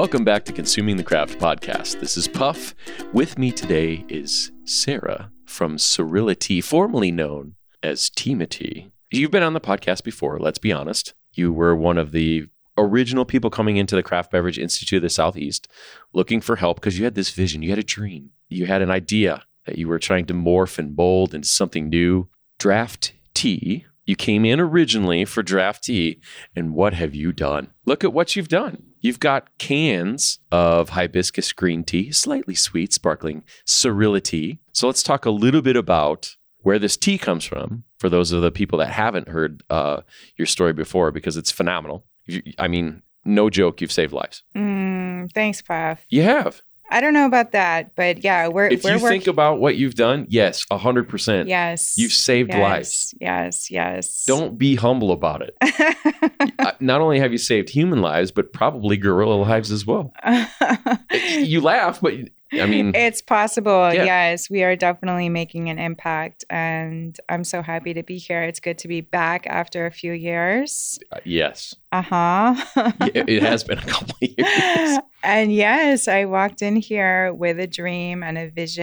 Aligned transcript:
Welcome 0.00 0.24
back 0.24 0.46
to 0.46 0.54
Consuming 0.54 0.96
the 0.96 1.04
Craft 1.04 1.38
podcast. 1.38 2.00
This 2.00 2.16
is 2.16 2.26
Puff. 2.26 2.74
With 3.12 3.36
me 3.36 3.52
today 3.52 4.06
is 4.08 4.50
Sarah 4.64 5.30
from 5.44 5.76
Sarilla 5.76 6.38
Tea, 6.38 6.62
formerly 6.62 7.12
known 7.12 7.56
as 7.82 8.08
Tima 8.08 8.48
Tea. 8.48 8.92
You've 9.10 9.30
been 9.30 9.42
on 9.42 9.52
the 9.52 9.60
podcast 9.60 10.02
before, 10.02 10.38
let's 10.38 10.58
be 10.58 10.72
honest. 10.72 11.12
You 11.34 11.52
were 11.52 11.76
one 11.76 11.98
of 11.98 12.12
the 12.12 12.46
original 12.78 13.26
people 13.26 13.50
coming 13.50 13.76
into 13.76 13.94
the 13.94 14.02
Craft 14.02 14.32
Beverage 14.32 14.58
Institute 14.58 14.96
of 14.96 15.02
the 15.02 15.10
Southeast 15.10 15.68
looking 16.14 16.40
for 16.40 16.56
help 16.56 16.78
because 16.78 16.98
you 16.98 17.04
had 17.04 17.14
this 17.14 17.28
vision, 17.28 17.60
you 17.60 17.68
had 17.68 17.78
a 17.78 17.82
dream, 17.82 18.30
you 18.48 18.64
had 18.64 18.80
an 18.80 18.90
idea 18.90 19.44
that 19.66 19.76
you 19.76 19.86
were 19.86 19.98
trying 19.98 20.24
to 20.24 20.32
morph 20.32 20.78
and 20.78 20.96
mold 20.96 21.34
into 21.34 21.46
something 21.46 21.90
new. 21.90 22.26
Draft 22.58 23.12
tea. 23.34 23.84
You 24.10 24.16
came 24.16 24.44
in 24.44 24.58
originally 24.58 25.24
for 25.24 25.40
draft 25.40 25.84
tea, 25.84 26.20
and 26.56 26.74
what 26.74 26.94
have 26.94 27.14
you 27.14 27.30
done? 27.30 27.70
Look 27.86 28.02
at 28.02 28.12
what 28.12 28.34
you've 28.34 28.48
done. 28.48 28.82
You've 28.98 29.20
got 29.20 29.56
cans 29.58 30.40
of 30.50 30.88
hibiscus 30.88 31.52
green 31.52 31.84
tea, 31.84 32.10
slightly 32.10 32.56
sweet, 32.56 32.92
sparkling 32.92 33.44
Sarilla 33.64 34.20
tea. 34.20 34.58
So 34.72 34.88
let's 34.88 35.04
talk 35.04 35.26
a 35.26 35.30
little 35.30 35.62
bit 35.62 35.76
about 35.76 36.34
where 36.62 36.80
this 36.80 36.96
tea 36.96 37.18
comes 37.18 37.44
from 37.44 37.84
for 38.00 38.08
those 38.08 38.32
of 38.32 38.42
the 38.42 38.50
people 38.50 38.80
that 38.80 38.90
haven't 38.90 39.28
heard 39.28 39.62
uh, 39.70 40.00
your 40.36 40.46
story 40.46 40.72
before, 40.72 41.12
because 41.12 41.36
it's 41.36 41.52
phenomenal. 41.52 42.04
You, 42.26 42.42
I 42.58 42.66
mean, 42.66 43.02
no 43.24 43.48
joke, 43.48 43.80
you've 43.80 43.92
saved 43.92 44.12
lives. 44.12 44.42
Mm, 44.56 45.30
thanks, 45.32 45.62
Puff. 45.62 46.04
You 46.08 46.22
have. 46.22 46.62
I 46.92 47.00
don't 47.00 47.14
know 47.14 47.24
about 47.26 47.52
that, 47.52 47.94
but 47.94 48.24
yeah, 48.24 48.48
we're 48.48 48.66
If 48.66 48.82
we're 48.84 48.92
you 48.94 48.98
think 48.98 49.20
working- 49.20 49.28
about 49.30 49.60
what 49.60 49.76
you've 49.76 49.94
done, 49.94 50.26
yes, 50.28 50.64
100%. 50.70 51.46
yes, 51.48 51.94
You've 51.96 52.12
saved 52.12 52.50
yes, 52.50 52.60
lives. 52.60 53.14
Yes, 53.20 53.70
yes. 53.70 54.24
Don't 54.26 54.58
be 54.58 54.74
humble 54.74 55.12
about 55.12 55.42
it. 55.42 55.56
Not 56.80 57.00
only 57.00 57.20
have 57.20 57.32
you 57.32 57.38
saved 57.38 57.68
human 57.70 58.00
lives, 58.02 58.32
but 58.32 58.52
probably 58.52 58.96
gorilla 58.96 59.34
lives 59.36 59.70
as 59.70 59.86
well. 59.86 60.12
You 61.38 61.60
laugh, 61.60 62.00
but 62.00 62.14
I 62.52 62.66
mean, 62.66 62.92
it's 62.94 63.22
possible. 63.22 63.92
Yeah. 63.92 64.04
Yes, 64.04 64.48
we 64.50 64.62
are 64.62 64.76
definitely 64.76 65.28
making 65.28 65.68
an 65.70 65.78
impact, 65.78 66.44
and 66.50 67.16
I'm 67.28 67.44
so 67.44 67.62
happy 67.62 67.94
to 67.94 68.02
be 68.02 68.18
here. 68.18 68.42
It's 68.42 68.60
good 68.60 68.78
to 68.78 68.88
be 68.88 69.00
back 69.00 69.46
after 69.46 69.86
a 69.86 69.90
few 69.90 70.12
years. 70.12 70.98
uh, 71.12 71.18
yes, 71.24 71.74
Uh 71.92 72.02
huh. 72.02 72.54
it 73.14 73.28
it 73.28 73.42
has 73.42 73.64
been 73.64 73.78
a 73.78 73.86
couple 73.86 74.14
of 74.22 74.28
years. 74.28 74.98
And 75.22 75.52
yes, 75.52 76.08
I 76.08 76.24
walked 76.24 76.62
in 76.62 76.76
here 76.76 77.32
with 77.34 77.60
a 77.60 77.66
dream 77.66 78.22
and 78.22 78.38
a 78.38 78.48
vision, 78.48 78.82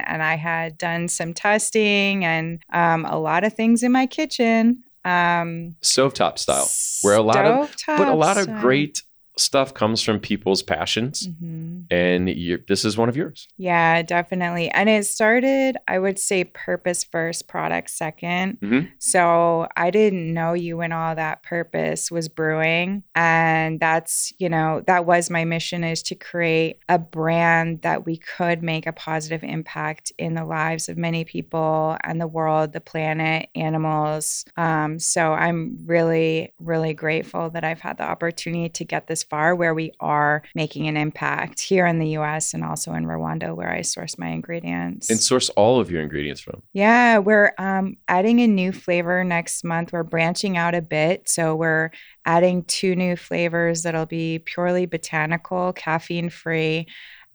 and 0.00 0.22
I 0.22 0.36
had 0.36 0.78
done 0.78 1.08
some 1.08 1.34
testing 1.34 2.24
and 2.24 2.62
um, 2.72 3.04
a 3.04 3.18
lot 3.18 3.44
of 3.44 3.52
things 3.54 3.82
in 3.82 3.92
my 3.92 4.06
kitchen. 4.06 4.82
Um, 5.04 5.76
Stovetop 5.82 6.38
style, 6.38 6.70
where 7.02 7.14
a 7.16 7.22
lot 7.22 7.44
of, 7.44 7.74
but 7.86 8.08
a 8.08 8.14
lot 8.14 8.38
of 8.38 8.44
style. 8.44 8.60
great 8.62 9.02
stuff 9.36 9.74
comes 9.74 10.00
from 10.02 10.20
people's 10.20 10.62
passions, 10.62 11.26
Mhm. 11.42 11.86
and 11.90 12.28
you 12.30 12.62
this 12.68 12.84
is 12.84 12.96
one 12.96 13.08
of 13.08 13.16
yours. 13.16 13.48
Yeah, 13.56 14.02
definitely. 14.02 14.70
And 14.70 14.88
it 14.88 15.06
started, 15.06 15.76
I 15.88 15.98
would 15.98 16.18
say, 16.18 16.44
purpose 16.44 17.02
first, 17.02 17.48
product 17.48 17.90
2nd 17.90 18.58
Mhm. 18.60 18.88
So 18.98 19.66
I 19.76 19.90
didn't 19.90 20.32
know 20.32 20.52
you 20.52 20.76
when 20.76 20.92
all 20.92 21.14
that 21.16 21.42
purpose 21.42 22.10
was 22.10 22.28
brewing. 22.28 23.02
And 23.16 23.80
that's, 23.80 24.32
you 24.38 24.48
know, 24.48 24.82
that 24.86 25.04
was 25.04 25.30
my 25.30 25.44
mission 25.44 25.82
is 25.84 26.02
to 26.04 26.14
create 26.14 26.78
a 26.88 26.98
brand 26.98 27.82
that 27.82 28.06
we 28.06 28.16
could 28.18 28.62
make 28.62 28.86
a 28.86 28.92
positive 28.92 29.42
impact 29.42 30.12
in 30.18 30.34
the 30.34 30.44
lives 30.44 30.88
of 30.88 30.96
many 30.96 31.24
people 31.24 31.96
and 32.04 32.20
the 32.20 32.26
world, 32.28 32.72
the 32.72 32.80
planet, 32.80 33.48
animals. 33.56 34.44
Um, 34.56 34.98
so 35.00 35.32
I'm 35.32 35.78
really, 35.86 36.52
really 36.60 36.94
grateful 36.94 37.50
that 37.50 37.64
I've 37.64 37.80
had 37.80 37.96
the 37.98 38.04
opportunity 38.04 38.68
to 38.68 38.84
get 38.84 39.06
this 39.08 39.23
far 39.24 39.54
where 39.54 39.74
we 39.74 39.92
are 40.00 40.42
making 40.54 40.88
an 40.88 40.96
impact 40.96 41.60
here 41.60 41.86
in 41.86 41.98
the 41.98 42.16
US 42.18 42.54
and 42.54 42.64
also 42.64 42.92
in 42.94 43.04
Rwanda 43.04 43.54
where 43.54 43.70
I 43.70 43.82
source 43.82 44.18
my 44.18 44.28
ingredients. 44.28 45.10
And 45.10 45.20
source 45.20 45.48
all 45.50 45.80
of 45.80 45.90
your 45.90 46.02
ingredients 46.02 46.40
from. 46.40 46.62
Yeah, 46.72 47.18
we're 47.18 47.52
um, 47.58 47.96
adding 48.08 48.40
a 48.40 48.46
new 48.46 48.72
flavor 48.72 49.24
next 49.24 49.64
month. 49.64 49.92
We're 49.92 50.02
branching 50.02 50.56
out 50.56 50.74
a 50.74 50.82
bit. 50.82 51.28
So 51.28 51.54
we're 51.54 51.90
adding 52.24 52.64
two 52.64 52.94
new 52.94 53.16
flavors 53.16 53.82
that'll 53.82 54.06
be 54.06 54.38
purely 54.38 54.86
botanical, 54.86 55.72
caffeine 55.72 56.30
free. 56.30 56.86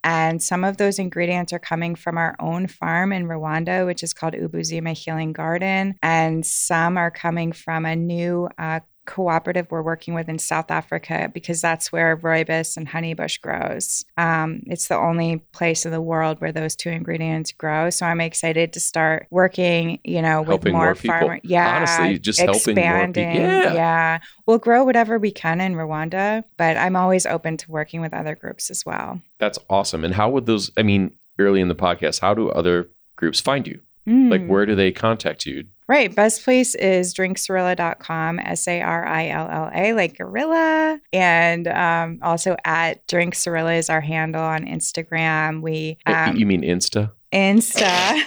And 0.03 0.41
some 0.41 0.63
of 0.63 0.77
those 0.77 0.99
ingredients 0.99 1.51
are 1.53 1.59
coming 1.59 1.95
from 1.95 2.17
our 2.17 2.35
own 2.39 2.67
farm 2.67 3.11
in 3.11 3.27
Rwanda, 3.27 3.85
which 3.85 4.03
is 4.03 4.13
called 4.13 4.33
Ubuzima 4.33 4.93
Healing 4.97 5.33
Garden. 5.33 5.95
And 6.01 6.45
some 6.45 6.97
are 6.97 7.11
coming 7.11 7.51
from 7.51 7.85
a 7.85 7.95
new 7.95 8.49
uh, 8.57 8.79
cooperative 9.09 9.65
we're 9.71 9.81
working 9.81 10.13
with 10.13 10.29
in 10.29 10.37
South 10.37 10.69
Africa 10.69 11.31
because 11.33 11.61
that's 11.61 11.91
where 11.91 12.15
rooibos 12.15 12.77
and 12.77 12.87
honeybush 12.87 13.41
grows. 13.41 14.05
Um, 14.17 14.61
it's 14.67 14.87
the 14.87 14.95
only 14.97 15.37
place 15.51 15.83
in 15.85 15.91
the 15.91 15.99
world 15.99 16.39
where 16.39 16.51
those 16.51 16.75
two 16.75 16.91
ingredients 16.91 17.51
grow. 17.51 17.89
So 17.89 18.05
I'm 18.05 18.21
excited 18.21 18.71
to 18.73 18.79
start 18.79 19.25
working, 19.31 19.99
you 20.03 20.21
know, 20.21 20.41
with 20.41 20.49
Helping 20.49 20.73
more, 20.73 20.85
more 20.85 20.95
people. 20.95 21.37
Yeah, 21.43 21.77
Honestly, 21.77 22.19
just 22.19 22.39
helping 22.39 22.75
more 22.75 22.83
people. 22.83 23.09
expanding. 23.09 23.35
Yeah. 23.41 23.73
yeah, 23.73 24.19
we'll 24.45 24.59
grow 24.59 24.83
whatever 24.83 25.17
we 25.17 25.31
can 25.31 25.59
in 25.59 25.73
Rwanda, 25.73 26.43
but 26.57 26.77
I'm 26.77 26.95
always 26.95 27.25
open 27.25 27.57
to 27.57 27.71
working 27.71 28.01
with 28.01 28.13
other 28.13 28.35
groups 28.35 28.69
as 28.69 28.85
well. 28.85 29.19
That's 29.39 29.57
awesome. 29.71 30.03
And 30.05 30.13
how 30.13 30.29
would 30.29 30.45
those? 30.45 30.69
I 30.77 30.83
mean, 30.83 31.11
early 31.39 31.61
in 31.61 31.67
the 31.67 31.75
podcast, 31.75 32.19
how 32.21 32.35
do 32.35 32.49
other 32.49 32.89
groups 33.15 33.39
find 33.39 33.67
you? 33.67 33.81
Like, 34.05 34.41
Mm. 34.41 34.47
where 34.47 34.65
do 34.65 34.75
they 34.75 34.91
contact 34.91 35.45
you? 35.45 35.65
Right. 35.89 36.13
Best 36.13 36.43
place 36.43 36.75
is 36.75 37.15
drinksarilla.com, 37.15 38.37
S 38.37 38.67
A 38.67 38.79
R 38.79 39.07
I 39.07 39.29
L 39.29 39.49
L 39.49 39.71
A, 39.73 39.93
like 39.93 40.19
gorilla. 40.19 41.01
And 41.11 41.67
um, 41.67 42.19
also 42.21 42.55
at 42.63 43.07
Drink 43.07 43.33
Sarilla 43.33 43.75
is 43.75 43.89
our 43.89 43.99
handle 43.99 44.43
on 44.43 44.65
Instagram. 44.65 45.63
We 45.63 45.97
um, 46.05 46.37
you 46.37 46.45
mean 46.45 46.61
Insta? 46.61 47.11
Insta 47.31 47.85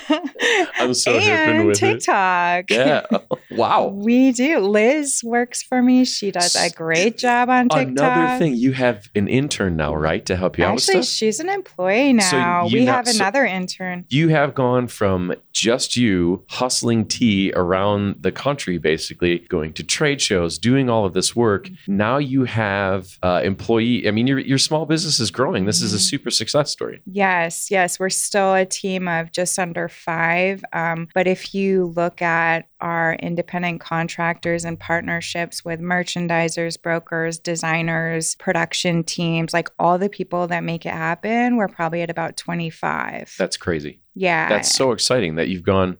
I'm 0.76 0.94
so 0.94 1.12
and 1.12 1.66
with 1.66 1.82
it. 1.82 1.92
TikTok. 1.94 2.70
Yeah. 2.70 3.04
wow. 3.50 3.86
We 4.02 4.32
do. 4.32 4.58
Liz 4.60 5.22
works 5.24 5.62
for 5.62 5.82
me. 5.82 6.04
She 6.04 6.30
does 6.30 6.54
a 6.54 6.70
great 6.70 7.18
job 7.18 7.48
on 7.48 7.68
TikTok. 7.68 7.88
Another 7.88 8.38
thing, 8.38 8.54
you 8.54 8.72
have 8.72 9.08
an 9.14 9.28
intern 9.28 9.76
now, 9.76 9.94
right, 9.94 10.24
to 10.26 10.36
help 10.36 10.58
you 10.58 10.64
out 10.64 10.74
Actually, 10.74 11.02
she's 11.02 11.40
an 11.40 11.48
employee 11.48 12.12
now. 12.12 12.66
you 12.66 12.78
we 12.80 12.84
now- 12.84 12.92
have 12.96 13.08
so- 13.08 13.16
another 13.16 13.44
intern. 13.44 14.04
You 14.08 14.28
have 14.28 14.54
gone 14.54 14.86
from 14.88 15.34
just 15.52 15.96
you 15.96 16.44
hustling 16.48 17.06
tea 17.06 17.52
around 17.54 18.16
the 18.20 18.32
country, 18.32 18.78
basically 18.78 19.40
going 19.48 19.72
to 19.74 19.82
trade 19.84 20.20
shows, 20.20 20.58
doing 20.58 20.88
all 20.90 21.04
of 21.04 21.12
this 21.14 21.34
work. 21.36 21.68
Now 21.86 22.18
you 22.18 22.44
have 22.44 23.18
uh, 23.22 23.40
employee. 23.44 24.06
I 24.06 24.10
mean, 24.12 24.26
your 24.26 24.38
your 24.38 24.58
small 24.58 24.86
business 24.86 25.18
is 25.20 25.30
growing. 25.30 25.64
This 25.66 25.82
is 25.82 25.92
a 25.92 25.98
Mhm. 25.98 26.00
super 26.10 26.30
success 26.30 26.70
story. 26.70 27.00
Yes, 27.06 27.70
yes, 27.70 27.98
we're 28.00 28.08
still 28.10 28.54
a 28.54 28.64
team 28.64 28.91
of 29.08 29.32
just 29.32 29.58
under 29.58 29.88
five. 29.88 30.64
Um, 30.72 31.08
but 31.14 31.26
if 31.26 31.54
you 31.54 31.92
look 31.96 32.22
at 32.22 32.68
our 32.80 33.14
independent 33.14 33.80
contractors 33.80 34.64
and 34.64 34.78
partnerships 34.78 35.64
with 35.64 35.80
merchandisers, 35.80 36.80
brokers, 36.80 37.38
designers, 37.38 38.34
production 38.36 39.04
teams, 39.04 39.52
like 39.52 39.68
all 39.78 39.98
the 39.98 40.08
people 40.08 40.46
that 40.48 40.64
make 40.64 40.84
it 40.86 40.92
happen, 40.92 41.56
we're 41.56 41.68
probably 41.68 42.02
at 42.02 42.10
about 42.10 42.36
25. 42.36 43.34
That's 43.38 43.56
crazy. 43.56 44.00
yeah. 44.14 44.48
That's 44.48 44.74
so 44.74 44.92
exciting 44.92 45.36
that 45.36 45.48
you've 45.48 45.62
gone, 45.62 45.98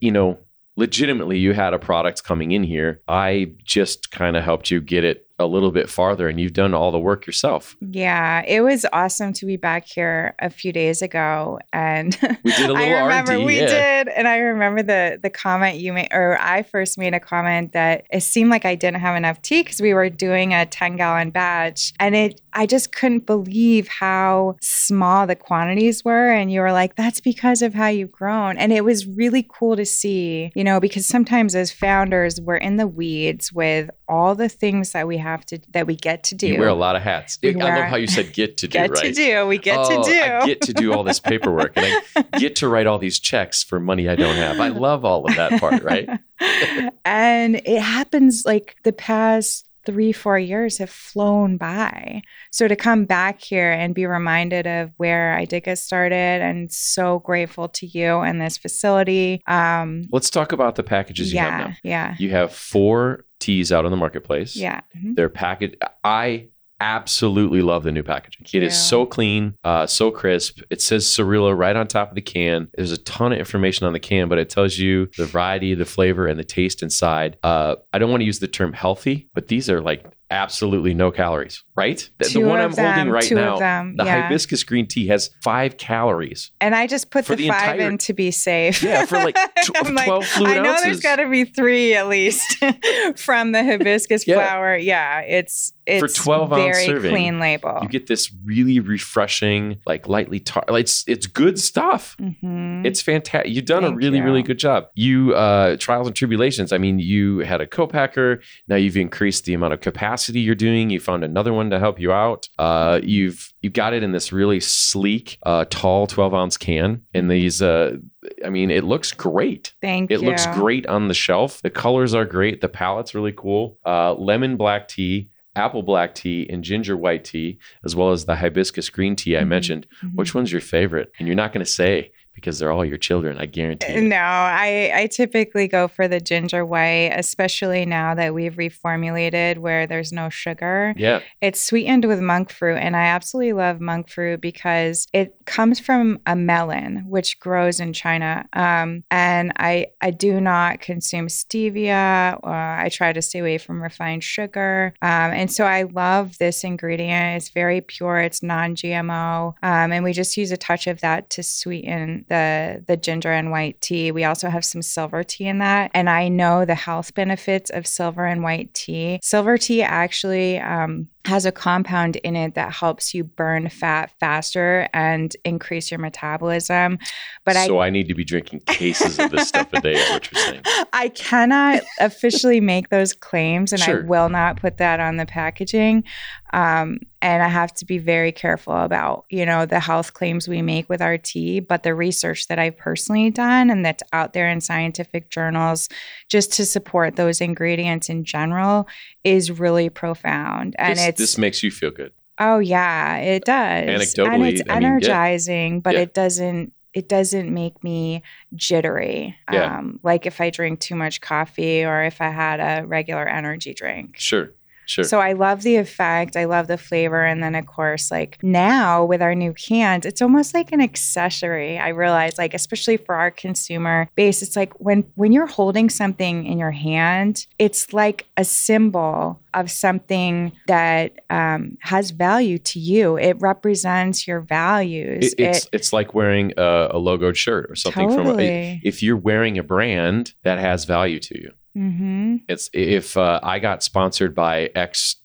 you 0.00 0.10
know, 0.10 0.38
legitimately 0.76 1.38
you 1.38 1.52
had 1.52 1.74
a 1.74 1.78
product 1.78 2.24
coming 2.24 2.52
in 2.52 2.62
here. 2.62 3.02
I 3.08 3.52
just 3.64 4.10
kind 4.10 4.36
of 4.36 4.44
helped 4.44 4.70
you 4.70 4.80
get 4.80 5.04
it 5.04 5.26
a 5.42 5.46
little 5.46 5.70
bit 5.70 5.90
farther 5.90 6.28
and 6.28 6.40
you've 6.40 6.52
done 6.52 6.74
all 6.74 6.90
the 6.90 6.98
work 6.98 7.26
yourself. 7.26 7.76
Yeah, 7.80 8.42
it 8.46 8.62
was 8.62 8.86
awesome 8.92 9.32
to 9.34 9.46
be 9.46 9.56
back 9.56 9.86
here 9.86 10.34
a 10.38 10.50
few 10.50 10.72
days 10.72 11.02
ago, 11.02 11.58
and 11.72 12.16
We 12.44 12.52
did 12.52 12.70
a 12.70 12.74
I 12.76 12.88
little 12.88 13.02
remember 13.02 13.32
R&D, 13.32 13.44
we 13.44 13.60
yeah. 13.60 13.66
did, 14.04 14.08
and 14.08 14.28
I 14.28 14.38
remember 14.38 14.82
the 14.82 15.18
the 15.22 15.30
comment 15.30 15.78
you 15.78 15.92
made, 15.92 16.08
or 16.12 16.38
I 16.40 16.62
first 16.62 16.98
made 16.98 17.14
a 17.14 17.20
comment 17.20 17.72
that 17.72 18.04
it 18.10 18.22
seemed 18.22 18.50
like 18.50 18.64
I 18.64 18.74
didn't 18.74 19.00
have 19.00 19.16
enough 19.16 19.42
tea 19.42 19.62
because 19.62 19.80
we 19.80 19.94
were 19.94 20.08
doing 20.08 20.54
a 20.54 20.66
ten 20.66 20.96
gallon 20.96 21.30
batch, 21.30 21.92
and 21.98 22.14
it 22.14 22.40
I 22.52 22.66
just 22.66 22.92
couldn't 22.92 23.26
believe 23.26 23.88
how 23.88 24.56
small 24.60 25.26
the 25.26 25.36
quantities 25.36 26.04
were, 26.04 26.30
and 26.30 26.52
you 26.52 26.60
were 26.60 26.72
like, 26.72 26.96
"That's 26.96 27.20
because 27.20 27.62
of 27.62 27.74
how 27.74 27.88
you've 27.88 28.12
grown," 28.12 28.56
and 28.58 28.72
it 28.72 28.84
was 28.84 29.06
really 29.06 29.46
cool 29.48 29.76
to 29.76 29.84
see, 29.84 30.52
you 30.54 30.64
know, 30.64 30.80
because 30.80 31.06
sometimes 31.06 31.54
as 31.54 31.70
founders 31.70 32.40
we're 32.40 32.56
in 32.56 32.76
the 32.76 32.86
weeds 32.86 33.52
with 33.52 33.90
all 34.12 34.34
the 34.34 34.48
things 34.48 34.92
that 34.92 35.06
we 35.08 35.16
have 35.18 35.44
to 35.46 35.58
that 35.70 35.86
we 35.86 35.96
get 35.96 36.24
to 36.24 36.34
do. 36.34 36.46
You 36.48 36.58
wear 36.58 36.68
a 36.68 36.74
lot 36.74 36.94
of 36.96 37.02
hats. 37.02 37.38
We 37.42 37.54
I 37.54 37.56
wear- 37.56 37.78
love 37.80 37.88
how 37.88 37.96
you 37.96 38.06
said 38.06 38.32
get 38.32 38.58
to 38.58 38.68
do, 38.68 38.72
get 38.78 38.90
right? 38.90 39.04
to 39.04 39.12
do. 39.12 39.46
We 39.46 39.58
get 39.58 39.78
Oh, 39.78 40.02
to 40.04 40.10
do. 40.10 40.20
I 40.20 40.46
get 40.46 40.60
to 40.62 40.72
do 40.72 40.92
all 40.92 41.02
this 41.04 41.18
paperwork 41.20 41.72
and 41.76 41.86
I 42.16 42.38
get 42.38 42.56
to 42.56 42.68
write 42.68 42.86
all 42.86 42.98
these 42.98 43.18
checks 43.18 43.62
for 43.62 43.80
money 43.80 44.08
I 44.08 44.16
don't 44.16 44.36
have. 44.36 44.60
I 44.60 44.68
love 44.68 45.04
all 45.04 45.24
of 45.26 45.34
that 45.36 45.58
part, 45.60 45.82
right? 45.82 46.08
and 47.04 47.56
it 47.56 47.80
happens 47.80 48.44
like 48.44 48.76
the 48.84 48.92
past 48.92 49.66
three, 49.84 50.12
four 50.12 50.38
years 50.38 50.78
have 50.78 50.90
flown 50.90 51.56
by. 51.56 52.22
So 52.52 52.68
to 52.68 52.76
come 52.76 53.04
back 53.04 53.42
here 53.42 53.72
and 53.72 53.96
be 53.96 54.06
reminded 54.06 54.64
of 54.64 54.92
where 54.96 55.34
I 55.34 55.44
did 55.44 55.64
get 55.64 55.78
started 55.78 56.40
and 56.40 56.70
so 56.70 57.18
grateful 57.18 57.68
to 57.70 57.86
you 57.86 58.18
and 58.20 58.40
this 58.40 58.56
facility. 58.58 59.42
Um, 59.48 60.04
Let's 60.12 60.30
talk 60.30 60.52
about 60.52 60.76
the 60.76 60.84
packages 60.84 61.32
you 61.32 61.40
have 61.40 61.58
yeah, 61.60 61.66
now. 61.66 61.74
yeah, 61.82 62.14
You 62.20 62.30
have 62.30 62.52
four 62.54 63.24
teas 63.42 63.72
out 63.72 63.84
on 63.84 63.90
the 63.90 63.96
marketplace. 63.96 64.56
yeah. 64.56 64.80
Mhm. 64.96 65.16
They're 65.16 65.28
packaged. 65.28 65.76
I 66.04 66.46
absolutely 66.80 67.62
love 67.62 67.84
the 67.84 67.92
new 67.92 68.02
packaging. 68.02 68.44
It 68.52 68.62
is 68.64 68.76
so 68.76 69.06
clean, 69.06 69.54
uh, 69.62 69.86
so 69.86 70.10
crisp. 70.10 70.60
It 70.68 70.80
says 70.82 71.04
Sarilla 71.06 71.56
right 71.56 71.76
on 71.76 71.86
top 71.86 72.08
of 72.10 72.14
the 72.16 72.20
can. 72.20 72.68
There's 72.74 72.90
a 72.90 72.98
ton 72.98 73.32
of 73.32 73.38
information 73.38 73.86
on 73.86 73.92
the 73.92 74.00
can, 74.00 74.28
but 74.28 74.38
it 74.38 74.50
tells 74.50 74.78
you 74.78 75.08
the 75.16 75.26
variety, 75.26 75.74
the 75.74 75.84
flavor, 75.84 76.26
and 76.26 76.38
the 76.40 76.44
taste 76.44 76.82
inside. 76.82 77.36
Uh, 77.44 77.76
I 77.92 77.98
don't 77.98 78.10
want 78.10 78.20
to 78.22 78.24
use 78.26 78.40
the 78.40 78.48
term 78.48 78.72
healthy, 78.72 79.28
but 79.32 79.46
these 79.48 79.70
are 79.70 79.80
like 79.80 80.04
absolutely 80.32 80.94
no 80.94 81.10
calories, 81.10 81.62
right? 81.76 82.08
The, 82.18 82.28
the 82.28 82.40
one 82.40 82.60
of 82.60 82.70
I'm 82.70 82.76
them, 82.76 82.94
holding 82.94 83.12
right 83.12 83.22
two 83.22 83.34
now, 83.36 83.52
of 83.54 83.58
them, 83.60 83.96
the 83.96 84.04
yeah. 84.04 84.22
hibiscus 84.22 84.64
green 84.64 84.86
tea 84.88 85.06
has 85.08 85.30
five 85.44 85.76
calories. 85.76 86.50
And 86.60 86.74
I 86.74 86.86
just 86.86 87.10
put 87.10 87.26
the, 87.26 87.36
the 87.36 87.48
five 87.48 87.74
entire- 87.74 87.90
in 87.90 87.98
to 87.98 88.12
be 88.14 88.30
safe. 88.30 88.82
Yeah, 88.82 89.04
for 89.04 89.18
like 89.18 89.34
tw- 89.64 89.70
I'm 89.76 89.94
like, 89.94 90.06
12 90.06 90.26
fluid 90.26 90.56
I 90.56 90.62
know 90.62 90.70
ounces. 90.70 90.84
there's 90.84 91.00
got 91.00 91.16
to 91.16 91.28
be 91.28 91.44
three 91.44 91.94
at 91.94 92.08
least 92.08 92.56
from 93.16 93.52
the 93.52 93.62
hibiscus 93.62 94.26
Yeah. 94.26 94.36
flower. 94.36 94.76
Yeah, 94.76 95.20
it's 95.20 95.72
it's 95.84 96.14
12 96.14 96.52
ounce 96.52 96.62
very 96.62 96.86
serving, 96.86 97.10
clean 97.10 97.40
label. 97.40 97.78
You 97.82 97.88
get 97.88 98.06
this 98.06 98.32
really 98.44 98.78
refreshing, 98.80 99.78
like 99.84 100.06
lightly 100.08 100.40
tar. 100.40 100.64
It's 100.68 101.04
it's 101.06 101.26
good 101.26 101.58
stuff. 101.58 102.16
Mhm. 102.20 102.86
It's 102.86 103.00
fantastic. 103.02 103.52
You've 103.52 103.64
done 103.64 103.84
a 103.84 103.92
really, 103.92 104.18
you. 104.18 104.24
really 104.24 104.42
good 104.42 104.58
job. 104.58 104.86
You 104.94 105.34
uh 105.34 105.76
trials 105.78 106.06
and 106.06 106.14
tribulations. 106.16 106.72
I 106.72 106.78
mean, 106.78 106.98
you 107.00 107.40
had 107.40 107.60
a 107.60 107.66
co-packer. 107.66 108.40
Now 108.68 108.76
you've 108.76 108.96
increased 108.96 109.44
the 109.44 109.54
amount 109.54 109.72
of 109.74 109.80
capacity 109.80 110.21
you're 110.28 110.54
doing. 110.54 110.90
You 110.90 111.00
found 111.00 111.24
another 111.24 111.52
one 111.52 111.70
to 111.70 111.78
help 111.78 112.00
you 112.00 112.12
out. 112.12 112.48
Uh, 112.58 113.00
you've 113.02 113.52
you've 113.60 113.72
got 113.72 113.92
it 113.94 114.02
in 114.02 114.12
this 114.12 114.32
really 114.32 114.60
sleek, 114.60 115.38
uh, 115.44 115.64
tall 115.70 116.06
12 116.06 116.34
ounce 116.34 116.56
can. 116.56 117.02
And 117.14 117.30
these, 117.30 117.62
uh, 117.62 117.96
I 118.44 118.48
mean, 118.50 118.70
it 118.70 118.84
looks 118.84 119.12
great. 119.12 119.72
Thank 119.80 120.10
It 120.10 120.20
you. 120.20 120.26
looks 120.28 120.46
great 120.48 120.86
on 120.86 121.08
the 121.08 121.14
shelf. 121.14 121.60
The 121.62 121.70
colors 121.70 122.14
are 122.14 122.24
great. 122.24 122.60
The 122.60 122.68
palette's 122.68 123.14
really 123.14 123.32
cool. 123.32 123.78
Uh, 123.86 124.14
lemon 124.14 124.56
black 124.56 124.88
tea. 124.88 125.28
Apple 125.54 125.82
black 125.82 126.14
tea 126.14 126.46
and 126.48 126.64
ginger 126.64 126.96
white 126.96 127.24
tea, 127.24 127.58
as 127.84 127.94
well 127.94 128.10
as 128.10 128.24
the 128.24 128.34
hibiscus 128.36 128.88
green 128.88 129.14
tea 129.14 129.36
I 129.36 129.42
Mhm. 129.42 129.48
mentioned. 129.48 129.86
Mhm. 130.02 130.14
Which 130.14 130.34
one's 130.34 130.50
your 130.50 130.62
favorite? 130.62 131.12
And 131.18 131.28
you're 131.28 131.34
not 131.36 131.52
going 131.52 131.62
to 131.62 131.70
say 131.70 132.12
because 132.34 132.58
they're 132.58 132.72
all 132.72 132.84
your 132.84 132.98
children. 132.98 133.38
I 133.38 133.46
guarantee. 133.46 133.94
you. 133.94 134.00
No, 134.02 134.16
I, 134.16 134.90
I 134.94 135.06
typically 135.06 135.68
go 135.68 135.88
for 135.88 136.08
the 136.08 136.20
ginger 136.20 136.64
white, 136.64 137.12
especially 137.14 137.84
now 137.86 138.14
that 138.14 138.34
we've 138.34 138.54
reformulated 138.54 139.58
where 139.58 139.86
there's 139.86 140.12
no 140.12 140.28
sugar. 140.28 140.94
Yeah, 140.96 141.20
It's 141.40 141.60
sweetened 141.60 142.04
with 142.04 142.20
monk 142.20 142.50
fruit, 142.50 142.76
and 142.76 142.96
I 142.96 143.04
absolutely 143.06 143.52
love 143.52 143.80
monk 143.80 144.08
fruit 144.08 144.40
because 144.40 145.06
it 145.12 145.34
comes 145.44 145.78
from 145.80 146.20
a 146.26 146.36
melon 146.36 147.04
which 147.08 147.38
grows 147.40 147.80
in 147.80 147.92
China. 147.92 148.46
Um, 148.52 149.04
and 149.10 149.52
I 149.56 149.86
I 150.00 150.10
do 150.10 150.40
not 150.40 150.80
consume 150.80 151.26
stevia. 151.26 152.34
Uh, 152.42 152.48
I 152.84 152.88
try 152.92 153.12
to 153.12 153.22
stay 153.22 153.40
away 153.40 153.58
from 153.58 153.82
refined 153.82 154.24
sugar, 154.24 154.94
um, 155.02 155.32
and 155.32 155.50
so 155.50 155.64
I 155.64 155.82
love 155.82 156.38
this 156.38 156.64
ingredient. 156.64 157.36
It's 157.36 157.50
very 157.50 157.80
pure. 157.80 158.18
It's 158.18 158.42
non-GMO, 158.42 159.54
um, 159.62 159.92
and 159.92 160.04
we 160.04 160.12
just 160.12 160.36
use 160.36 160.52
a 160.52 160.56
touch 160.56 160.86
of 160.86 161.00
that 161.00 161.30
to 161.30 161.42
sweeten 161.42 162.21
the 162.28 162.84
the 162.86 162.96
ginger 162.96 163.32
and 163.32 163.50
white 163.50 163.80
tea. 163.80 164.10
We 164.12 164.24
also 164.24 164.48
have 164.48 164.64
some 164.64 164.82
silver 164.82 165.22
tea 165.22 165.46
in 165.46 165.58
that, 165.58 165.90
and 165.94 166.08
I 166.08 166.28
know 166.28 166.64
the 166.64 166.74
health 166.74 167.14
benefits 167.14 167.70
of 167.70 167.86
silver 167.86 168.26
and 168.26 168.42
white 168.42 168.72
tea. 168.74 169.20
Silver 169.22 169.58
tea 169.58 169.82
actually 169.82 170.58
um, 170.58 171.08
has 171.24 171.46
a 171.46 171.52
compound 171.52 172.16
in 172.16 172.34
it 172.34 172.54
that 172.54 172.72
helps 172.72 173.14
you 173.14 173.22
burn 173.22 173.68
fat 173.68 174.10
faster 174.18 174.88
and 174.92 175.36
increase 175.44 175.90
your 175.90 176.00
metabolism. 176.00 176.98
But 177.44 177.56
I 177.56 177.66
so 177.66 177.80
I 177.80 177.90
need 177.90 178.08
to 178.08 178.14
be 178.14 178.24
drinking 178.24 178.60
cases 178.60 179.18
of 179.18 179.30
this 179.30 179.48
stuff 179.48 179.72
a 179.72 179.80
day. 179.80 179.92
Is 179.94 180.10
what 180.10 180.30
you're 180.30 180.42
saying? 180.42 180.62
I 180.92 181.08
cannot 181.10 181.82
officially 182.00 182.60
make 182.60 182.88
those 182.88 183.12
claims, 183.12 183.72
and 183.72 183.80
Sure. 183.80 184.02
I 184.02 184.06
will 184.06 184.28
not 184.28 184.56
put 184.56 184.78
that 184.78 185.00
on 185.00 185.16
the 185.16 185.26
packaging. 185.26 186.04
Um, 186.52 186.98
and 187.22 187.42
I 187.42 187.48
have 187.48 187.72
to 187.74 187.86
be 187.86 187.98
very 187.98 188.30
careful 188.30 188.76
about, 188.76 189.24
you 189.30 189.46
know, 189.46 189.64
the 189.64 189.80
health 189.80 190.12
claims 190.12 190.46
we 190.46 190.60
make 190.60 190.88
with 190.88 191.00
our 191.00 191.16
tea. 191.16 191.60
But 191.60 191.82
the 191.82 191.94
research 191.94 192.48
that 192.48 192.58
I've 192.58 192.76
personally 192.76 193.30
done 193.30 193.70
and 193.70 193.86
that's 193.86 194.02
out 194.12 194.34
there 194.34 194.50
in 194.50 194.60
scientific 194.60 195.30
journals, 195.30 195.88
just 196.28 196.52
to 196.54 196.66
support 196.66 197.16
those 197.16 197.40
ingredients 197.40 198.10
in 198.10 198.24
general, 198.24 198.86
is 199.24 199.50
really 199.50 199.88
profound. 199.88 200.74
And 200.78 200.98
this, 200.98 201.06
it's 201.08 201.18
this 201.18 201.38
makes 201.38 201.62
you 201.62 201.70
feel 201.70 201.90
good. 201.90 202.12
Oh 202.38 202.58
yeah, 202.58 203.18
it 203.18 203.44
does. 203.44 203.84
Anecdotally, 203.88 204.34
and 204.34 204.44
it's 204.44 204.62
I 204.62 204.74
mean, 204.74 204.80
yeah. 204.80 204.86
energizing, 204.86 205.80
but 205.80 205.94
Yeah. 205.94 206.00
it 206.00 206.14
doesn't 206.14 206.72
it 206.94 207.08
doesn't 207.08 207.52
make 207.52 207.82
me 207.82 208.22
jittery. 208.54 209.36
Yeah. 209.50 209.78
Um 209.78 210.00
like 210.02 210.26
if 210.26 210.40
I 210.40 210.50
drink 210.50 210.80
too 210.80 210.94
much 210.94 211.20
coffee 211.20 211.84
or 211.84 212.02
if 212.04 212.20
I 212.20 212.28
had 212.30 212.60
a 212.60 212.86
regular 212.86 213.26
energy 213.26 213.74
drink. 213.74 214.16
Sure, 214.18 214.50
sure. 214.86 215.04
So 215.04 215.20
I 215.20 215.32
love 215.32 215.62
the 215.62 215.76
effect, 215.76 216.36
I 216.36 216.44
love 216.44 216.66
the 216.68 216.78
flavor 216.78 217.24
and 217.24 217.42
then 217.42 217.54
of 217.54 217.66
course 217.66 218.10
like 218.10 218.38
now 218.42 219.04
with 219.04 219.22
our 219.22 219.34
new 219.34 219.52
cans, 219.54 220.04
it's 220.06 220.22
almost 220.22 220.54
like 220.54 220.72
an 220.72 220.80
accessory. 220.80 221.78
I 221.78 221.88
realize 221.88 222.38
like 222.38 222.54
especially 222.54 222.96
for 222.96 223.14
our 223.14 223.30
consumer 223.30 224.08
base, 224.14 224.42
it's 224.42 224.56
like 224.56 224.72
when 224.80 225.04
when 225.14 225.32
you're 225.32 225.46
holding 225.46 225.90
something 225.90 226.46
in 226.46 226.58
your 226.58 226.70
hand, 226.70 227.46
it's 227.58 227.92
like 227.92 228.26
a 228.36 228.44
symbol 228.44 229.40
of 229.54 229.70
something 229.70 230.52
that 230.66 231.12
um, 231.28 231.76
has 231.80 232.10
value 232.10 232.58
to 232.58 232.78
you. 232.78 233.18
It 233.18 233.36
represents 233.40 234.26
your 234.26 234.40
values. 234.40 235.34
It- 235.34 235.40
it's 235.40 235.68
it's 235.72 235.92
like 235.92 236.14
wearing 236.14 236.52
a, 236.56 236.88
a 236.92 236.94
logoed 237.00 237.36
shirt 237.36 237.70
or 237.70 237.74
something 237.76 238.08
from. 238.10 238.20
A, 238.20 238.30
totally. 238.30 238.80
if 238.84 239.02
you're 239.02 239.16
wearing 239.16 239.58
a 239.58 239.62
brand 239.62 240.32
that 240.42 240.58
has 240.58 240.84
value 240.84 241.18
to 241.20 241.40
you, 241.40 241.52
hmm 241.74 242.36
it's 242.48 242.70
if 242.72 243.16
uh, 243.16 243.40
I 243.42 243.58
got 243.58 243.82
sponsored 243.82 244.34
by 244.34 244.70
X 244.74 245.16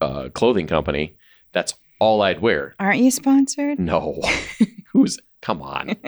uh, 0.00 0.28
clothing 0.32 0.66
company, 0.66 1.16
that's 1.52 1.74
all 2.00 2.22
I'd 2.22 2.40
wear. 2.40 2.74
Aren't 2.78 3.00
you 3.00 3.10
sponsored? 3.10 3.78
No, 3.78 4.20
who's 4.92 5.18
come 5.40 5.62
on. 5.62 5.96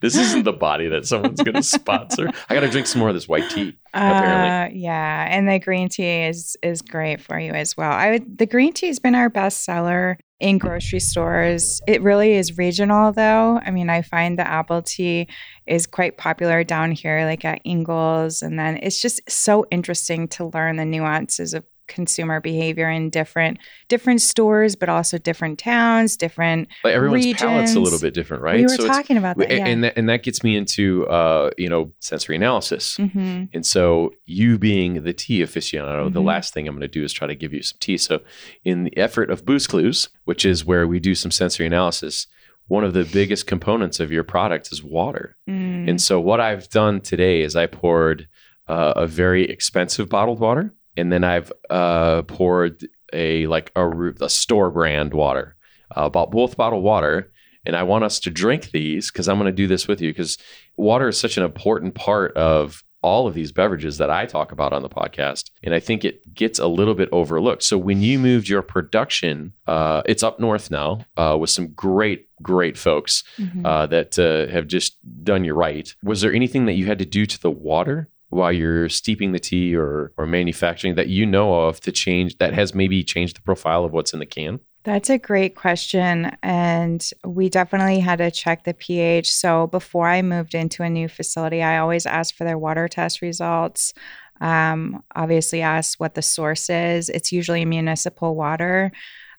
This 0.00 0.16
isn't 0.16 0.42
the 0.42 0.52
body 0.52 0.88
that 0.88 1.06
someone's 1.06 1.40
going 1.40 1.54
to 1.54 1.62
sponsor. 1.62 2.30
I 2.48 2.54
got 2.54 2.60
to 2.60 2.68
drink 2.68 2.86
some 2.86 2.98
more 2.98 3.08
of 3.08 3.14
this 3.14 3.28
white 3.28 3.48
tea. 3.50 3.76
apparently. 3.94 4.76
Uh, 4.76 4.78
yeah, 4.78 5.28
and 5.30 5.48
the 5.48 5.58
green 5.58 5.88
tea 5.88 6.24
is 6.24 6.56
is 6.62 6.82
great 6.82 7.20
for 7.20 7.38
you 7.38 7.52
as 7.52 7.76
well. 7.76 7.92
I 7.92 8.10
would 8.10 8.38
the 8.38 8.46
green 8.46 8.72
tea 8.72 8.88
has 8.88 8.98
been 8.98 9.14
our 9.14 9.28
best 9.30 9.64
seller 9.64 10.18
in 10.40 10.58
grocery 10.58 11.00
stores. 11.00 11.80
It 11.88 12.02
really 12.02 12.34
is 12.34 12.58
regional 12.58 13.12
though. 13.12 13.60
I 13.64 13.70
mean, 13.70 13.90
I 13.90 14.02
find 14.02 14.38
the 14.38 14.46
apple 14.46 14.82
tea 14.82 15.26
is 15.66 15.86
quite 15.86 16.16
popular 16.16 16.62
down 16.62 16.92
here, 16.92 17.24
like 17.24 17.44
at 17.44 17.60
Ingles, 17.64 18.42
and 18.42 18.58
then 18.58 18.76
it's 18.76 19.00
just 19.00 19.20
so 19.28 19.66
interesting 19.70 20.28
to 20.28 20.46
learn 20.46 20.76
the 20.76 20.84
nuances 20.84 21.54
of 21.54 21.64
consumer 21.88 22.40
behavior 22.40 22.88
in 22.88 23.10
different 23.10 23.58
different 23.88 24.20
stores, 24.20 24.76
but 24.76 24.88
also 24.88 25.18
different 25.18 25.58
towns, 25.58 26.16
different. 26.16 26.68
Like 26.84 26.94
everyone's 26.94 27.26
palate's 27.34 27.74
a 27.74 27.80
little 27.80 27.98
bit 27.98 28.14
different, 28.14 28.42
right? 28.42 28.56
We 28.56 28.62
were 28.62 28.68
So 28.68 28.86
talking 28.86 29.16
about 29.16 29.36
that. 29.38 29.50
and, 29.50 29.58
Yeah. 29.58 29.66
and 29.66 29.84
that, 29.84 29.92
and 29.98 30.08
that 30.08 30.22
gets 30.22 30.44
me 30.44 30.56
into 30.56 31.06
uh, 31.08 31.50
you 31.58 31.68
know 31.68 31.92
sensory 32.00 32.36
analysis. 32.36 32.96
hmm 32.96 33.44
And 33.52 33.64
so, 33.66 34.12
you 34.26 34.58
being 34.58 35.02
the 35.02 35.12
tea 35.12 35.40
aficionado, 35.42 36.12
the 36.12 36.20
Mhm. 36.20 36.24
last 36.26 36.54
thing 36.54 36.68
I'm 36.68 36.74
going 36.74 36.82
to 36.82 36.88
do 36.88 37.02
is 37.02 37.12
try 37.12 37.26
to 37.26 37.34
give 37.34 37.52
you 37.52 37.62
some 37.62 37.78
tea. 37.80 37.96
So, 37.98 38.20
in 38.64 38.84
the 38.84 38.96
effort 38.96 39.30
of 39.30 39.44
Boost 39.44 39.68
Clues, 39.70 40.08
which 40.24 40.44
is 40.44 40.64
where 40.64 40.86
we 40.86 41.00
do 41.00 41.14
some 41.14 41.30
sensory 41.30 41.66
analysis, 41.66 42.26
one 42.66 42.84
of 42.84 42.92
the 42.92 43.04
biggest 43.04 43.46
components 43.46 43.98
of 43.98 44.12
your 44.12 44.24
product 44.24 44.70
is 44.70 44.84
water. 44.84 45.36
Mm. 45.48 45.88
And 45.88 46.00
so, 46.02 46.20
what 46.20 46.38
I've 46.40 46.68
done 46.68 47.00
today 47.00 47.40
is 47.40 47.56
I 47.56 47.66
poured 47.66 48.28
uh, 48.68 48.92
a 48.96 49.06
very 49.06 49.44
expensive 49.48 50.10
bottled 50.10 50.38
water, 50.40 50.74
and 50.98 51.10
then 51.12 51.24
I've 51.24 51.50
uh, 51.70 52.22
poured 52.22 52.86
a 53.12 53.46
like 53.46 53.72
a, 53.76 53.88
a 54.20 54.28
store 54.28 54.70
brand 54.70 55.14
water, 55.14 55.56
uh, 55.96 56.08
bought 56.10 56.30
both 56.30 56.56
bottled 56.56 56.84
water. 56.84 57.32
And 57.66 57.76
I 57.76 57.82
want 57.82 58.04
us 58.04 58.18
to 58.20 58.30
drink 58.30 58.70
these 58.70 59.10
because 59.10 59.28
I'm 59.28 59.36
going 59.38 59.46
to 59.46 59.52
do 59.62 59.66
this 59.66 59.86
with 59.88 60.00
you 60.00 60.10
because 60.10 60.38
water 60.76 61.08
is 61.08 61.18
such 61.20 61.36
an 61.36 61.42
important 61.44 61.94
part 61.94 62.34
of 62.36 62.82
all 63.02 63.26
of 63.26 63.34
these 63.34 63.52
beverages 63.52 63.98
that 63.98 64.10
I 64.10 64.26
talk 64.26 64.52
about 64.52 64.72
on 64.72 64.82
the 64.82 64.88
podcast. 64.88 65.50
And 65.62 65.74
I 65.74 65.80
think 65.80 66.04
it 66.04 66.34
gets 66.34 66.58
a 66.58 66.66
little 66.66 66.94
bit 66.94 67.08
overlooked. 67.12 67.62
So 67.62 67.76
when 67.76 68.00
you 68.00 68.18
moved 68.18 68.48
your 68.48 68.62
production, 68.62 69.52
uh, 69.66 70.02
it's 70.06 70.22
up 70.22 70.40
north 70.40 70.70
now 70.70 71.04
uh, 71.16 71.36
with 71.38 71.50
some 71.50 71.68
great, 71.74 72.28
great 72.42 72.76
folks 72.78 73.22
Mhm. 73.38 73.64
uh, 73.66 73.86
that 73.86 74.18
uh, 74.18 74.50
have 74.52 74.66
just 74.66 74.96
done 75.24 75.44
you 75.44 75.54
right. 75.54 75.94
Was 76.02 76.20
there 76.22 76.32
anything 76.32 76.66
that 76.66 76.74
you 76.74 76.86
had 76.86 76.98
to 77.00 77.06
do 77.06 77.26
to 77.26 77.40
the 77.40 77.50
water 77.50 78.08
while 78.30 78.52
you're 78.52 78.88
steeping 78.88 79.32
the 79.32 79.38
tea 79.38 79.74
or 79.74 80.12
or 80.16 80.26
manufacturing 80.26 80.94
that 80.96 81.08
you 81.08 81.24
know 81.26 81.66
of 81.66 81.80
to 81.80 81.92
change 81.92 82.38
that 82.38 82.54
has 82.54 82.74
maybe 82.74 83.02
changed 83.02 83.36
the 83.36 83.42
profile 83.42 83.84
of 83.84 83.92
what's 83.92 84.12
in 84.12 84.18
the 84.18 84.26
can? 84.26 84.60
That's 84.84 85.10
a 85.10 85.18
great 85.18 85.54
question. 85.54 86.36
And 86.42 87.06
we 87.24 87.48
definitely 87.48 88.00
had 88.00 88.18
to 88.18 88.30
check 88.30 88.64
the 88.64 88.74
pH. 88.74 89.30
So 89.30 89.66
before 89.66 90.08
I 90.08 90.22
moved 90.22 90.54
into 90.54 90.82
a 90.82 90.88
new 90.88 91.08
facility, 91.08 91.62
I 91.62 91.78
always 91.78 92.06
asked 92.06 92.36
for 92.36 92.44
their 92.44 92.58
water 92.58 92.88
test 92.88 93.20
results. 93.20 93.92
Um, 94.40 95.02
obviously, 95.14 95.62
ask 95.62 95.98
what 95.98 96.14
the 96.14 96.22
source 96.22 96.70
is. 96.70 97.08
It's 97.08 97.32
usually 97.32 97.64
municipal 97.64 98.34
water. 98.34 98.92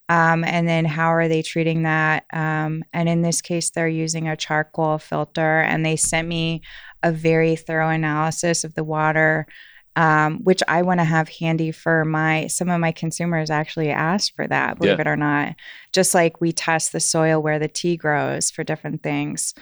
Um, 0.09 0.43
and 0.43 0.67
then 0.67 0.85
how 0.85 1.13
are 1.13 1.27
they 1.27 1.43
treating 1.43 1.83
that? 1.83 2.25
Um, 2.33 2.83
and 2.93 3.07
in 3.07 3.21
this 3.21 3.41
case, 3.41 3.69
they're 3.69 3.87
using 3.87 4.27
a 4.27 4.35
charcoal 4.35 4.97
filter, 4.97 5.61
and 5.61 5.85
they 5.85 5.95
sent 5.95 6.27
me 6.27 6.63
a 7.03 7.11
very 7.11 7.55
thorough 7.55 7.89
analysis 7.89 8.63
of 8.63 8.73
the 8.75 8.83
water. 8.83 9.47
um, 9.95 10.37
which 10.43 10.61
I 10.67 10.83
want 10.83 10.99
to 11.01 11.03
have 11.03 11.27
handy 11.27 11.71
for 11.71 12.05
my 12.05 12.47
some 12.47 12.69
of 12.69 12.79
my 12.79 12.91
consumers 12.91 13.49
actually 13.49 13.89
asked 13.89 14.33
for 14.35 14.47
that, 14.47 14.77
believe 14.77 14.95
Yeah. 14.97 15.01
it 15.01 15.07
or 15.07 15.17
not. 15.17 15.55
Just 15.91 16.13
like 16.13 16.39
we 16.39 16.53
test 16.53 16.93
the 16.93 16.99
soil 17.01 17.41
where 17.41 17.59
the 17.59 17.67
tea 17.67 17.97
grows 17.97 18.49
for 18.51 18.63
different 18.63 19.03
things. 19.03 19.53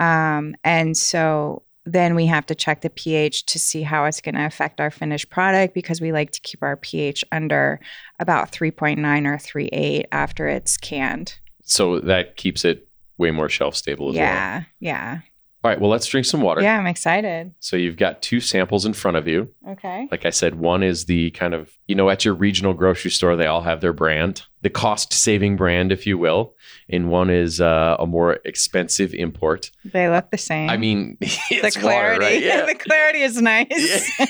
Um, 0.00 0.56
and 0.64 0.96
so 0.96 1.62
then 1.84 2.14
we 2.16 2.26
have 2.26 2.46
to 2.46 2.54
check 2.56 2.80
the 2.80 2.90
pH 2.90 3.44
to 3.46 3.58
see 3.58 3.82
how 3.82 4.06
it's 4.06 4.22
going 4.22 4.34
to 4.34 4.46
affect 4.46 4.80
our 4.80 4.90
finished 4.90 5.28
product 5.30 5.74
because 5.74 6.00
we 6.00 6.10
like 6.12 6.30
to 6.32 6.40
keep 6.40 6.62
our 6.62 6.76
pH 6.76 7.22
under 7.30 7.78
about 8.18 8.50
3.9 8.50 8.98
or 9.26 9.36
3.8 9.36 10.06
after 10.10 10.48
it's 10.48 10.76
canned. 10.78 11.34
So 11.62 12.00
that 12.00 12.36
keeps 12.36 12.64
it 12.64 12.88
way 13.18 13.30
more 13.30 13.50
shelf 13.50 13.76
stable 13.76 14.08
as 14.08 14.16
well. 14.16 14.24
Yeah. 14.24 14.62
Yeah. 14.80 15.18
All 15.64 15.70
right. 15.70 15.80
Well, 15.80 15.90
let's 15.90 16.06
drink 16.06 16.26
some 16.26 16.42
water. 16.42 16.60
Yeah. 16.60 16.78
I'm 16.78 16.86
excited. 16.86 17.54
So 17.60 17.76
you've 17.76 17.96
got 17.96 18.20
two 18.20 18.38
samples 18.38 18.84
in 18.84 18.92
front 18.92 19.16
of 19.16 19.26
you. 19.26 19.48
Okay. 19.66 20.06
Like 20.10 20.26
I 20.26 20.30
said, 20.30 20.56
one 20.56 20.82
is 20.82 21.06
the 21.06 21.30
kind 21.30 21.54
of, 21.54 21.72
you 21.88 21.94
know, 21.94 22.10
at 22.10 22.22
your 22.22 22.34
regional 22.34 22.74
grocery 22.74 23.10
store, 23.10 23.34
they 23.34 23.46
all 23.46 23.62
have 23.62 23.80
their 23.80 23.94
brand, 23.94 24.42
the 24.60 24.68
cost 24.68 25.14
saving 25.14 25.56
brand, 25.56 25.90
if 25.90 26.06
you 26.06 26.18
will. 26.18 26.54
And 26.90 27.08
one 27.08 27.30
is 27.30 27.62
uh, 27.62 27.96
a 27.98 28.06
more 28.06 28.40
expensive 28.44 29.14
import. 29.14 29.70
They 29.86 30.06
look 30.10 30.30
the 30.30 30.36
same. 30.36 30.68
I 30.68 30.76
mean, 30.76 31.16
the 31.20 31.70
clarity. 31.74 31.82
water, 31.82 32.18
right? 32.20 32.42
Yeah. 32.42 32.66
the 32.66 32.74
clarity 32.74 33.22
is 33.22 33.40
nice. 33.40 34.10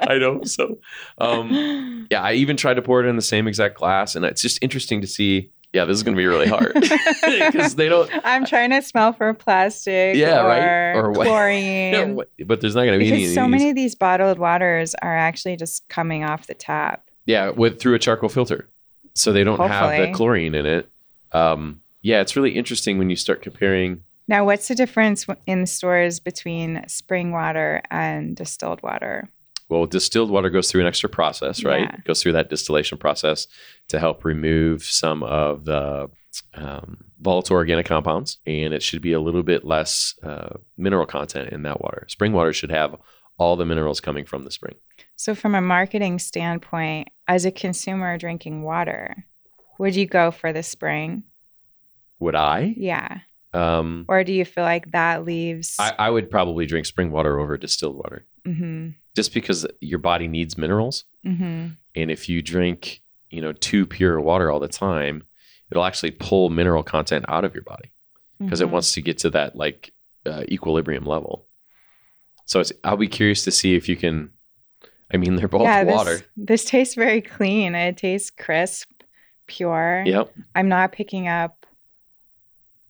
I 0.00 0.16
know. 0.16 0.40
So, 0.44 0.78
um, 1.18 2.06
yeah, 2.10 2.22
I 2.22 2.32
even 2.32 2.56
tried 2.56 2.74
to 2.74 2.82
pour 2.82 3.04
it 3.04 3.06
in 3.06 3.16
the 3.16 3.20
same 3.20 3.46
exact 3.46 3.76
glass. 3.76 4.14
And 4.14 4.24
it's 4.24 4.40
just 4.40 4.58
interesting 4.62 5.02
to 5.02 5.06
see. 5.06 5.50
Yeah, 5.72 5.86
this 5.86 5.96
is 5.96 6.02
going 6.02 6.14
to 6.14 6.20
be 6.20 6.26
really 6.26 6.48
hard 6.48 6.74
because 6.74 7.76
they 7.76 7.88
don't. 7.88 8.10
I'm 8.24 8.44
trying 8.44 8.70
to 8.70 8.82
smell 8.82 9.12
for 9.12 9.32
plastic. 9.32 10.16
Yeah, 10.16 10.42
or 10.42 10.46
right? 10.46 10.92
Or 10.96 11.10
what- 11.10 11.26
chlorine. 11.26 12.20
But 12.44 12.60
there's 12.60 12.74
not 12.74 12.84
going 12.84 12.98
to 12.98 12.98
be 12.98 13.08
any 13.08 13.16
because 13.18 13.30
of 13.30 13.34
so 13.34 13.48
many 13.48 13.70
of 13.70 13.76
these 13.76 13.94
bottled 13.94 14.38
waters 14.38 14.94
are 15.02 15.16
actually 15.16 15.56
just 15.56 15.88
coming 15.88 16.24
off 16.24 16.46
the 16.46 16.54
tap. 16.54 17.08
Yeah, 17.24 17.50
with 17.50 17.80
through 17.80 17.94
a 17.94 17.98
charcoal 17.98 18.28
filter, 18.28 18.68
so 19.14 19.32
they 19.32 19.44
don't 19.44 19.58
have 19.58 19.98
the 19.98 20.12
chlorine 20.12 20.54
in 20.54 20.66
it. 20.66 20.90
Um, 21.32 21.80
yeah, 22.02 22.20
it's 22.20 22.36
really 22.36 22.50
interesting 22.50 22.98
when 22.98 23.08
you 23.08 23.16
start 23.16 23.42
comparing. 23.42 24.02
Now, 24.28 24.44
what's 24.44 24.68
the 24.68 24.74
difference 24.74 25.26
in 25.46 25.66
stores 25.66 26.20
between 26.20 26.86
spring 26.88 27.32
water 27.32 27.82
and 27.90 28.36
distilled 28.36 28.82
water? 28.82 29.28
Well, 29.72 29.86
distilled 29.86 30.30
water 30.30 30.50
goes 30.50 30.70
through 30.70 30.82
an 30.82 30.86
extra 30.86 31.08
process, 31.08 31.64
right? 31.64 31.88
Yeah. 31.90 31.96
Goes 32.04 32.22
through 32.22 32.32
that 32.32 32.50
distillation 32.50 32.98
process 32.98 33.46
to 33.88 33.98
help 33.98 34.22
remove 34.22 34.82
some 34.84 35.22
of 35.22 35.64
the 35.64 36.10
um, 36.52 36.98
volatile 37.18 37.56
organic 37.56 37.86
compounds, 37.86 38.36
and 38.46 38.74
it 38.74 38.82
should 38.82 39.00
be 39.00 39.14
a 39.14 39.20
little 39.20 39.42
bit 39.42 39.64
less 39.64 40.14
uh, 40.22 40.58
mineral 40.76 41.06
content 41.06 41.54
in 41.54 41.62
that 41.62 41.80
water. 41.80 42.04
Spring 42.10 42.34
water 42.34 42.52
should 42.52 42.70
have 42.70 42.96
all 43.38 43.56
the 43.56 43.64
minerals 43.64 43.98
coming 43.98 44.26
from 44.26 44.42
the 44.42 44.50
spring. 44.50 44.74
So, 45.16 45.34
from 45.34 45.54
a 45.54 45.62
marketing 45.62 46.18
standpoint, 46.18 47.08
as 47.26 47.46
a 47.46 47.50
consumer 47.50 48.18
drinking 48.18 48.64
water, 48.64 49.24
would 49.78 49.96
you 49.96 50.04
go 50.04 50.32
for 50.32 50.52
the 50.52 50.62
spring? 50.62 51.22
Would 52.18 52.34
I? 52.34 52.74
Yeah. 52.76 53.20
Um, 53.54 54.04
Or 54.06 54.22
do 54.22 54.34
you 54.34 54.44
feel 54.44 54.64
like 54.64 54.92
that 54.92 55.24
leaves? 55.24 55.76
I, 55.78 55.94
I 55.98 56.10
would 56.10 56.30
probably 56.30 56.66
drink 56.66 56.84
spring 56.84 57.10
water 57.10 57.40
over 57.40 57.56
distilled 57.56 57.96
water, 57.96 58.26
hmm 58.44 58.90
just 59.16 59.34
because 59.34 59.66
your 59.80 59.98
body 59.98 60.28
needs 60.28 60.56
minerals. 60.58 61.04
hmm 61.24 61.68
And 61.94 62.10
if 62.10 62.28
you 62.28 62.42
drink, 62.42 63.02
you 63.30 63.40
know, 63.40 63.52
too 63.52 63.86
pure 63.86 64.20
water 64.20 64.50
all 64.50 64.60
the 64.60 64.68
time, 64.68 65.24
it'll 65.70 65.84
actually 65.84 66.10
pull 66.12 66.50
mineral 66.50 66.82
content 66.82 67.24
out 67.28 67.44
of 67.44 67.54
your 67.54 67.64
body 67.64 67.92
because 68.38 68.60
it 68.60 68.64
Mm-hmm. 68.64 68.72
wants 68.72 68.92
to 68.92 69.02
get 69.02 69.18
to 69.18 69.30
that 69.30 69.54
like 69.56 69.92
uh, 70.26 70.44
equilibrium 70.50 71.04
level. 71.04 71.46
So 72.46 72.60
it's, 72.60 72.72
I'll 72.84 72.96
be 72.96 73.08
curious 73.08 73.44
to 73.44 73.50
see 73.50 73.74
if 73.76 73.88
you 73.88 73.96
can. 73.96 74.30
I 75.12 75.16
mean, 75.18 75.36
they're 75.36 75.48
both 75.48 75.62
water. 75.86 76.16
This, 76.16 76.24
this 76.36 76.64
tastes 76.64 76.94
very 76.94 77.20
clean. 77.20 77.74
It 77.74 77.96
tastes 77.98 78.30
crisp, 78.30 78.88
pure. 79.46 80.02
Yep. 80.06 80.32
I'm 80.54 80.68
not 80.68 80.92
picking 80.92 81.28
up 81.28 81.66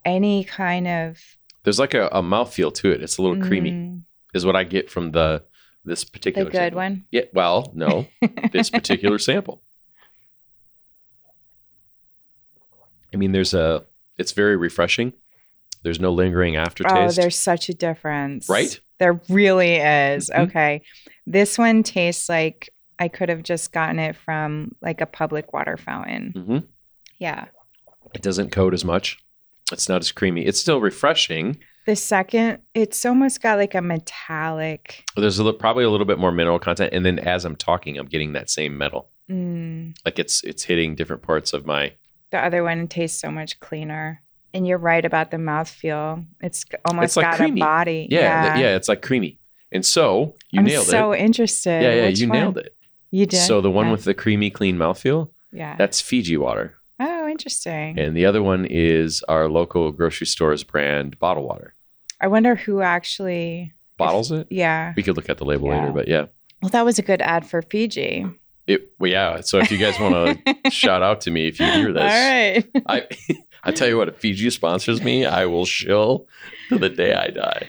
any 0.04 0.44
kind 0.44 0.88
of 0.88 1.18
There's 1.64 1.78
like 1.78 1.94
a, 1.94 2.08
a 2.08 2.22
mouthfeel 2.22 2.72
to 2.74 2.90
it. 2.90 3.02
It's 3.02 3.18
a 3.18 3.22
little 3.22 3.40
creamy, 3.42 3.72
Mm, 3.72 4.02
is 4.34 4.44
what 4.46 4.56
I 4.56 4.64
get 4.64 4.90
from 4.90 5.12
the 5.12 5.44
this 5.84 6.04
particular 6.04 6.44
the 6.44 6.50
good 6.50 6.58
sample. 6.58 6.76
one. 6.76 7.04
Yeah. 7.10 7.22
Well, 7.32 7.72
no, 7.74 8.06
this 8.52 8.70
particular 8.70 9.18
sample. 9.18 9.62
I 13.12 13.16
mean, 13.16 13.32
there's 13.32 13.54
a. 13.54 13.84
It's 14.18 14.32
very 14.32 14.56
refreshing. 14.56 15.12
There's 15.82 16.00
no 16.00 16.12
lingering 16.12 16.56
aftertaste. 16.56 17.18
Oh, 17.18 17.20
there's 17.20 17.36
such 17.36 17.68
a 17.68 17.74
difference. 17.74 18.48
Right? 18.48 18.78
There 18.98 19.20
really 19.28 19.76
is. 19.76 20.30
Mhm. 20.30 20.48
Okay. 20.48 20.82
This 21.26 21.58
one 21.58 21.82
tastes 21.82 22.28
like 22.28 22.72
I 22.98 23.08
could 23.08 23.28
have 23.28 23.42
just 23.42 23.72
gotten 23.72 23.98
it 23.98 24.16
from 24.16 24.74
like 24.80 25.00
a 25.00 25.06
public 25.06 25.52
water 25.52 25.76
fountain. 25.76 26.32
Mm-hmm. 26.36 26.58
Yeah. 27.18 27.46
It 28.14 28.22
doesn't 28.22 28.52
coat 28.52 28.74
as 28.74 28.84
much. 28.84 29.18
It's 29.72 29.88
not 29.88 30.02
as 30.02 30.12
creamy. 30.12 30.44
It's 30.44 30.60
still 30.60 30.80
refreshing. 30.80 31.58
The 31.86 31.96
second, 31.96 32.58
it's 32.74 33.04
almost 33.04 33.42
got 33.42 33.58
like 33.58 33.74
a 33.74 33.82
metallic. 33.82 35.04
There's 35.16 35.38
a 35.38 35.52
probably 35.52 35.84
a 35.84 35.90
little 35.90 36.06
bit 36.06 36.18
more 36.18 36.30
mineral 36.32 36.58
content, 36.58 36.92
and 36.92 37.04
then 37.04 37.18
as 37.18 37.44
I'm 37.44 37.56
talking, 37.56 37.98
I'm 37.98 38.06
getting 38.06 38.32
that 38.34 38.50
same 38.50 38.78
metal. 38.78 39.08
Mm, 39.30 39.96
Like 40.04 40.18
it's 40.18 40.42
it's 40.44 40.62
hitting 40.64 40.94
different 40.94 41.22
parts 41.22 41.52
of 41.52 41.66
my. 41.66 41.92
the 42.30 42.38
other 42.44 42.62
one 42.62 42.88
tastes 42.88 43.20
so 43.20 43.30
much 43.30 43.58
cleaner. 43.60 44.22
And 44.54 44.66
you're 44.66 44.78
right 44.78 45.02
about 45.04 45.30
the 45.30 45.38
mouthfeel. 45.38 46.26
It's 46.42 46.66
almost 46.84 47.04
It's 47.04 47.16
like 47.16 47.24
got 47.24 47.36
creamy. 47.36 47.60
a 47.62 47.64
body. 47.64 48.08
Yeah, 48.10 48.52
th- 48.52 48.62
yeah, 48.62 48.76
it's 48.76 48.86
like 48.88 49.00
creamy. 49.00 49.38
And 49.72 49.84
so 49.84 50.36
you 50.50 50.60
nailed 50.60 50.66
it. 50.68 50.72
I'm 50.72 50.74
nailed 50.74 50.86
so 50.86 51.12
it. 51.12 51.20
interested. 51.20 51.82
Yeah, 51.82 51.94
yeah, 51.94 52.06
Which 52.08 52.20
you 52.20 52.28
one? 52.28 52.38
nailed 52.38 52.58
it. 52.58 52.76
You 53.10 53.24
did. 53.24 53.38
So 53.40 53.62
the 53.62 53.70
one 53.70 53.86
Yeah. 53.86 53.92
with 53.92 54.04
the 54.04 54.12
creamy, 54.12 54.50
clean 54.50 54.76
mouthfeel, 54.76 55.30
yeah. 55.52 55.76
that's 55.76 56.02
Fiji 56.02 56.36
water, 56.36 56.74
interesting. 57.32 57.98
and 57.98 58.16
the 58.16 58.24
other 58.26 58.42
one 58.42 58.64
is 58.66 59.22
our 59.28 59.48
local 59.48 59.90
grocery 59.92 60.26
store's 60.26 60.62
brand 60.62 61.18
bottle 61.18 61.44
water. 61.48 61.74
I 62.20 62.28
wonder 62.28 62.54
who 62.54 62.80
actually. 62.82 63.72
Bottles 63.96 64.30
it. 64.32 64.46
Yeah. 64.50 64.92
We 64.96 65.02
could 65.02 65.16
look 65.16 65.28
at 65.28 65.38
the 65.38 65.44
label 65.44 65.68
Yeah. 65.68 65.80
later, 65.80 65.92
but 65.92 66.08
yeah, 66.08 66.24
Well, 66.60 66.70
that 66.70 66.84
was 66.84 66.98
a 66.98 67.02
good 67.02 67.20
ad 67.22 67.44
for 67.46 67.62
Fiji. 67.62 68.26
it. 68.66 68.92
Well, 68.98 69.10
yeah. 69.10 69.40
So 69.42 69.58
if 69.58 69.70
you 69.70 69.78
guys 69.78 69.98
want 70.00 70.44
to 70.44 70.70
shout 70.70 71.02
out 71.02 71.20
to 71.22 71.30
me 71.30 71.46
if 71.48 71.58
you 71.60 71.66
hear 71.66 71.92
this, 71.92 72.02
right. 72.02 72.64
I 72.86 73.06
I 73.64 73.70
tell 73.70 73.86
you 73.88 73.96
what, 73.96 74.08
if 74.08 74.16
Fiji 74.16 74.50
sponsors 74.50 75.02
me, 75.02 75.24
I 75.24 75.46
will 75.46 75.64
shill 75.66 76.26
to 76.68 76.78
the 76.78 76.88
day 76.88 77.14
I 77.14 77.28
die. 77.28 77.68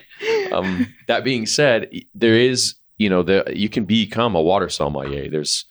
Um, 0.52 0.86
that 1.08 1.22
being 1.24 1.46
said, 1.46 1.88
there 2.14 2.34
is 2.36 2.74
you 2.98 3.08
know 3.10 3.22
the 3.22 3.44
you 3.54 3.68
can 3.68 3.84
become 3.84 4.34
a 4.34 4.42
water 4.42 4.68
sommelier. 4.68 5.28
There's 5.30 5.64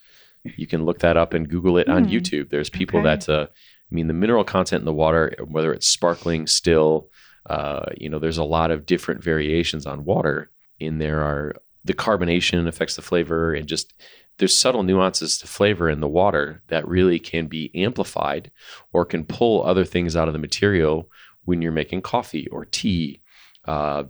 you 0.57 0.67
can 0.67 0.85
look 0.85 0.99
that 0.99 1.15
up 1.17 1.33
and 1.33 1.47
Google 1.49 1.77
it 1.77 1.87
on 1.89 2.03
Hmm. 2.05 2.11
YouTube. 2.11 2.49
There's 2.49 2.69
people 2.69 2.99
Okay. 2.99 3.07
that 3.09 3.29
uh, 3.29 3.47
I 3.93 3.95
mean 3.95 4.07
the 4.07 4.13
mineral 4.13 4.43
content 4.43 4.81
in 4.81 4.85
the 4.85 4.93
water, 4.93 5.35
whether 5.47 5.71
it's 5.71 5.85
sparkling, 5.85 6.47
still, 6.47 7.09
uh, 7.47 7.85
you 7.95 8.09
know, 8.09 8.17
there's 8.17 8.39
a 8.39 8.43
lot 8.43 8.71
of 8.71 8.87
different 8.87 9.23
variations 9.23 9.85
on 9.85 10.03
water. 10.03 10.49
In 10.79 10.97
there 10.97 11.21
are 11.21 11.53
the 11.85 11.93
carbonation 11.93 12.67
affects 12.67 12.95
the 12.95 13.03
flavor 13.03 13.53
and 13.53 13.67
just 13.67 13.93
there's 14.39 14.57
subtle 14.57 14.81
nuances 14.81 15.37
to 15.37 15.47
flavor 15.47 15.89
in 15.89 15.99
the 15.99 16.07
water 16.07 16.63
that 16.69 16.87
really 16.87 17.19
can 17.19 17.45
be 17.45 17.69
amplified 17.75 18.49
or 18.91 19.05
can 19.05 19.25
pull 19.25 19.63
other 19.63 19.85
things 19.85 20.15
out 20.15 20.27
of 20.27 20.33
the 20.33 20.39
material 20.39 21.07
when 21.45 21.61
you're 21.61 21.71
making 21.71 22.01
coffee 22.01 22.47
or 22.47 22.65
tea, 22.65 23.21
uh, 23.65 24.03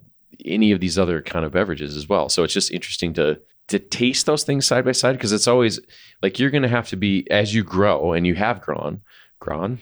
any 0.46 0.72
of 0.72 0.80
these 0.80 0.98
other 0.98 1.22
kind 1.22 1.44
of 1.44 1.52
beverages 1.52 1.98
as 1.98 2.08
well. 2.08 2.30
So 2.30 2.44
it's 2.44 2.54
just 2.54 2.72
interesting 2.72 3.14
to 3.16 3.42
to 3.70 3.80
taste 3.80 4.26
those 4.26 4.44
things 4.44 4.66
side 4.66 4.86
by 4.86 4.92
side 4.92 5.14
because 5.14 5.32
it's 5.32 5.48
always 5.48 5.80
like 6.22 6.38
you're 6.38 6.52
going 6.52 6.64
to 6.64 6.70
have 6.70 6.88
to 6.90 6.98
be 6.98 7.26
as 7.32 7.54
you 7.54 7.64
grow 7.64 8.14
and 8.14 8.28
you 8.28 8.36
have 8.36 8.62
grown, 8.62 9.02
grown, 9.44 9.80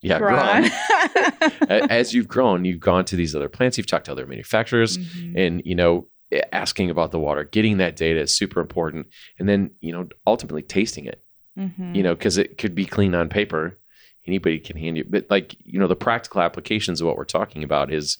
yeah, 0.00 0.18
as 1.90 2.12
you've 2.14 2.28
grown, 2.28 2.64
you've 2.64 2.80
gone 2.80 3.04
to 3.06 3.16
these 3.16 3.34
other 3.36 3.48
plants, 3.48 3.76
you've 3.78 3.86
talked 3.86 4.06
to 4.06 4.12
other 4.12 4.26
manufacturers, 4.26 4.98
Mhm. 4.98 5.34
and 5.36 5.62
you 5.64 5.74
know 5.74 6.08
asking 6.52 6.88
about 6.90 7.10
the 7.12 7.18
water 7.18 7.44
getting 7.44 7.76
that 7.76 7.94
data 7.94 8.18
is 8.20 8.34
super 8.34 8.58
important 8.60 9.06
and 9.38 9.46
then 9.50 9.70
you 9.82 9.92
know 9.92 10.08
ultimately 10.26 10.62
tasting 10.62 11.04
it 11.04 11.22
Mhm. 11.58 11.94
you 11.94 12.02
know 12.02 12.14
because 12.14 12.38
it 12.38 12.56
could 12.56 12.74
be 12.74 12.86
clean 12.86 13.14
on 13.14 13.28
paper 13.28 13.78
anybody 14.26 14.58
can 14.58 14.78
hand 14.78 14.96
you 14.96 15.04
but 15.06 15.26
like 15.28 15.54
you 15.62 15.78
know 15.78 15.86
the 15.86 15.94
practical 16.06 16.40
applications 16.40 17.00
of 17.02 17.06
what 17.06 17.18
we're 17.18 17.24
talking 17.38 17.62
about 17.62 17.92
is 17.92 18.16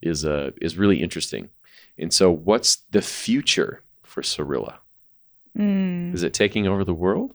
is 0.00 0.24
uh 0.24 0.52
is 0.62 0.78
really 0.78 1.02
interesting 1.02 1.48
and 1.98 2.12
so 2.14 2.30
what's 2.30 2.76
the 2.92 3.02
future 3.02 3.82
for 4.04 4.22
Sarilla? 4.22 4.74
Mm. 5.58 6.14
is 6.14 6.22
it 6.22 6.32
taking 6.34 6.68
over 6.68 6.84
the 6.84 6.94
world 6.94 7.34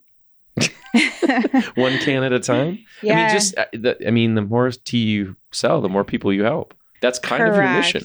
one 1.76 1.98
can 2.00 2.24
at 2.24 2.32
a 2.32 2.40
time 2.40 2.78
yeah. 3.02 3.14
i 3.14 3.16
mean 3.16 3.30
just 3.30 3.58
uh, 3.58 3.66
the, 3.74 3.98
i 4.08 4.12
mean 4.12 4.36
the 4.36 4.42
more 4.42 4.70
tea 4.70 5.00
you 5.00 5.36
sell 5.52 5.82
the 5.82 5.90
more 5.90 6.04
people 6.04 6.32
you 6.32 6.44
help 6.44 6.74
that's 7.02 7.18
kind 7.20 7.44
of 7.44 7.56
your 7.56 7.68
mission 7.74 8.04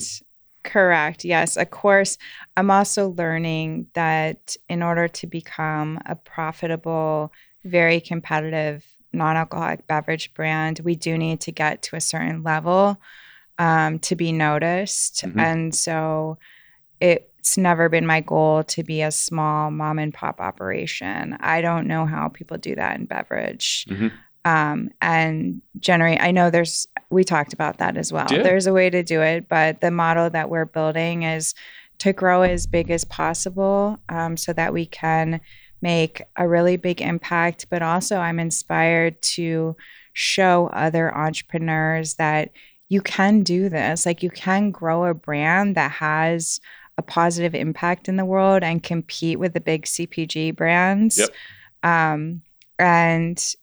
Correct. 0.65 1.25
Yes. 1.25 1.57
Of 1.57 1.71
course, 1.71 2.19
I'm 2.57 2.71
also 2.71 3.09
learning 3.11 3.87
that 3.95 4.55
in 4.69 4.83
order 4.83 5.09
to 5.09 5.27
become 5.27 5.99
a 6.05 6.15
profitable, 6.15 7.33
very 7.65 8.01
competitive 8.01 8.85
non 9.13 9.37
alcoholic 9.37 9.87
beverage 9.87 10.35
brand, 10.35 10.81
we 10.81 10.95
do 10.95 11.17
need 11.17 11.41
to 11.43 11.53
get 11.53 11.83
to 11.85 11.97
a 11.97 12.01
certain 12.01 12.43
level 12.43 13.01
um, 13.59 13.99
to 14.01 14.15
be 14.15 14.31
noticed. 14.31 15.25
Mhm. 15.25 15.41
And 15.41 15.75
so 15.75 16.37
it's 17.39 17.57
never 17.57 17.89
been 17.89 18.07
my 18.07 18.21
goal 18.21 18.65
to 18.65 18.83
be 18.83 19.03
a 19.03 19.11
small 19.11 19.71
mom 19.71 19.99
and 19.99 20.13
pop 20.13 20.41
operation. 20.41 21.37
I 21.41 21.61
don't 21.61 21.87
know 21.87 22.05
how 22.07 22.29
people 22.29 22.59
do 22.59 22.75
that 22.75 22.99
in 22.99 23.07
beverage. 23.07 23.87
Mhm. 23.89 24.13
Um, 24.45 24.91
and 25.01 25.61
generate, 25.79 26.21
I 26.23 26.31
know 26.31 26.51
there's, 26.51 26.87
we 27.11 27.25
talked 27.25 27.53
about 27.53 27.79
that 27.79 27.97
as 27.97 28.13
well. 28.13 28.27
Yeah. 28.31 28.43
There's 28.43 28.67
a 28.67 28.73
way 28.73 28.89
to 28.89 29.03
do 29.03 29.21
it, 29.21 29.49
but 29.49 29.81
the 29.81 29.91
model 29.91 30.31
that 30.31 30.49
we're 30.49 30.65
building 30.65 31.23
is 31.25 31.55
to 31.99 32.13
grow 32.13 32.43
as 32.43 32.67
big 32.67 32.91
as 32.91 33.05
possible 33.05 33.99
um, 34.09 34.37
so 34.37 34.53
that 34.53 34.73
we 34.73 34.87
can 34.87 35.41
make 35.83 36.23
a 36.37 36.49
really 36.49 36.77
big 36.77 37.01
impact. 37.01 37.67
But 37.71 37.83
also, 37.83 38.19
I'm 38.19 38.39
inspired 38.39 39.21
to 39.23 39.77
show 40.13 40.71
other 40.73 41.15
entrepreneurs 41.15 42.15
that 42.15 42.51
you 42.89 43.03
can 43.03 43.43
do 43.43 43.69
this. 43.69 44.07
Like, 44.07 44.23
you 44.23 44.31
can 44.31 44.71
grow 44.71 45.05
a 45.05 45.15
brand 45.15 45.75
that 45.75 45.91
has 45.91 46.61
a 46.99 47.03
positive 47.03 47.55
impact 47.55 48.09
in 48.09 48.17
the 48.17 48.25
world 48.25 48.63
and 48.63 48.83
compete 48.83 49.39
with 49.39 49.55
the 49.55 49.61
big 49.61 49.85
CPG 49.87 50.55
brands. 50.55 51.17
Yep. 51.17 51.31
Um, 51.83 52.43
and 52.79 53.55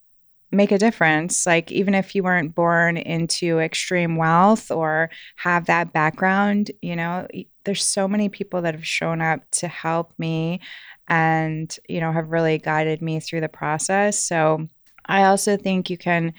make 0.51 0.71
a 0.71 0.77
difference. 0.77 1.45
Like, 1.45 1.71
even 1.71 1.93
if 1.93 2.15
you 2.15 2.23
weren't 2.23 2.55
born 2.55 2.97
into 2.97 3.59
extreme 3.59 4.15
wealth 4.15 4.71
or 4.71 5.09
have 5.35 5.65
that 5.65 5.93
background, 5.93 6.71
you 6.81 6.95
know, 6.95 7.27
there's 7.65 7.83
so 7.83 8.07
many 8.07 8.29
people 8.29 8.61
that 8.61 8.73
have 8.73 8.87
shown 8.87 9.21
up 9.21 9.41
to 9.51 9.67
help 9.67 10.13
me 10.17 10.61
and, 11.07 11.77
you 11.87 11.99
know, 11.99 12.11
have 12.11 12.31
really 12.31 12.57
guided 12.57 13.01
me 13.01 13.19
through 13.19 13.41
the 13.41 13.49
process. 13.49 14.23
So 14.23 14.67
I 15.05 15.25
also 15.25 15.57
think 15.57 15.89
you 15.89 15.97
can 15.97 16.33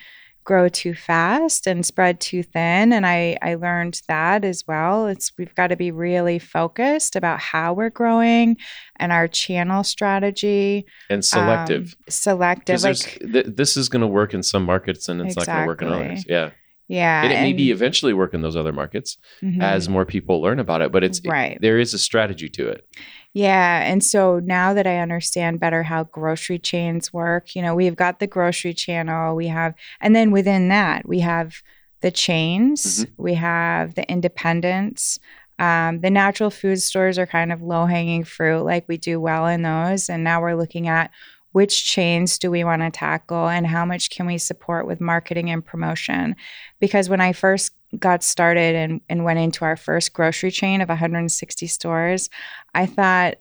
grow 0.47 0.69
too 0.69 0.95
fast 0.95 1.67
and 1.67 1.85
spread 1.85 2.21
too 2.21 2.43
thin 2.43 2.93
and 2.93 3.05
I 3.05 3.37
I 3.43 3.57
learned 3.57 4.01
that 4.09 4.45
as 4.45 4.65
well. 4.67 5.07
It's 5.09 5.33
we've 5.37 5.55
got 5.57 5.67
to 5.67 5.77
be 5.77 5.91
really 5.91 6.39
focused 6.39 7.17
about 7.17 7.41
how 7.41 7.75
we're 7.75 7.91
growing 7.91 8.57
and 8.97 9.13
our 9.13 9.29
channel 9.29 9.83
strategy. 9.85 10.87
And 11.11 11.25
selective. 11.25 11.97
Um, 11.99 12.05
selective 12.09 12.83
like 12.83 12.97
th- 12.97 13.47
this 13.49 13.77
is 13.77 13.89
going 13.89 14.03
to 14.03 14.07
work 14.07 14.33
in 14.33 14.43
some 14.43 14.65
markets 14.65 15.09
and 15.09 15.21
it's 15.21 15.37
not 15.37 15.47
going 15.47 15.61
to 15.61 15.67
work 15.67 15.83
in 15.83 15.89
others. 15.89 16.25
Yeah. 16.29 16.51
yeah. 16.87 17.25
and 17.25 17.33
it 17.33 17.41
may 17.41 17.53
be 17.53 17.73
eventually 17.73 18.15
work 18.15 18.33
in 18.33 18.41
those 18.41 18.57
other 18.57 18.73
markets 18.73 19.19
mhm. 19.43 19.61
as 19.61 19.89
more 19.89 20.05
people 20.05 20.41
learn 20.41 20.61
about 20.61 20.81
it, 20.81 20.93
but 20.93 21.03
it's 21.03 21.21
right. 21.27 21.59
there 21.61 21.81
is 21.81 21.93
a 21.93 21.99
strategy 21.99 22.49
to 22.51 22.69
it. 22.69 22.87
Yeah. 23.37 23.83
And 23.85 24.03
so 24.03 24.41
now 24.43 24.73
that 24.73 24.87
I 24.87 24.97
understand 24.97 25.61
better 25.61 25.83
how 25.83 26.05
grocery 26.05 26.59
chains 26.59 27.13
work, 27.13 27.55
you 27.55 27.61
know, 27.61 27.75
we've 27.75 27.95
got 27.95 28.19
the 28.19 28.27
grocery 28.27 28.73
channel, 28.73 29.37
we 29.37 29.47
have, 29.49 29.75
and 30.01 30.17
then 30.17 30.31
within 30.31 30.69
that, 30.69 31.07
we 31.07 31.21
have 31.21 31.61
the 32.01 32.11
chains, 32.11 33.05
we 33.19 33.35
have 33.35 33.95
the 33.95 34.11
independents. 34.11 35.19
Um, 35.59 36.01
the 36.01 36.09
natural 36.09 36.49
food 36.49 36.81
stores 36.81 37.19
are 37.19 37.27
kind 37.27 37.53
of 37.53 37.61
low 37.61 37.85
hanging 37.85 38.25
fruit, 38.25 38.63
like 38.63 38.89
we 38.89 38.97
do 38.97 39.21
well 39.21 39.47
in 39.47 39.61
those. 39.61 40.09
And 40.09 40.25
now 40.25 40.41
we're 40.41 40.55
looking 40.55 40.89
at 40.89 41.11
which 41.53 41.85
chains 41.85 42.39
do 42.39 42.51
we 42.51 42.65
want 42.65 42.81
to 42.81 42.91
tackle 42.91 43.49
and 43.49 43.67
how 43.67 43.85
much 43.85 44.09
can 44.09 44.25
we 44.25 44.39
support 44.39 44.87
with 44.87 44.99
marketing 44.99 45.51
and 45.51 45.63
promotion. 45.63 46.37
Because 46.81 47.11
when 47.11 47.21
I 47.21 47.35
first 47.35 47.73
got 47.99 48.23
started 48.23 48.75
and, 48.75 49.01
and 49.09 49.25
went 49.25 49.39
into 49.39 49.65
our 49.65 49.77
first 49.77 50.13
grocery 50.13 50.51
chain 50.51 50.81
of 50.81 50.89
160 50.89 51.67
stores, 51.67 52.31
I 52.75 52.87
thought 52.87 53.37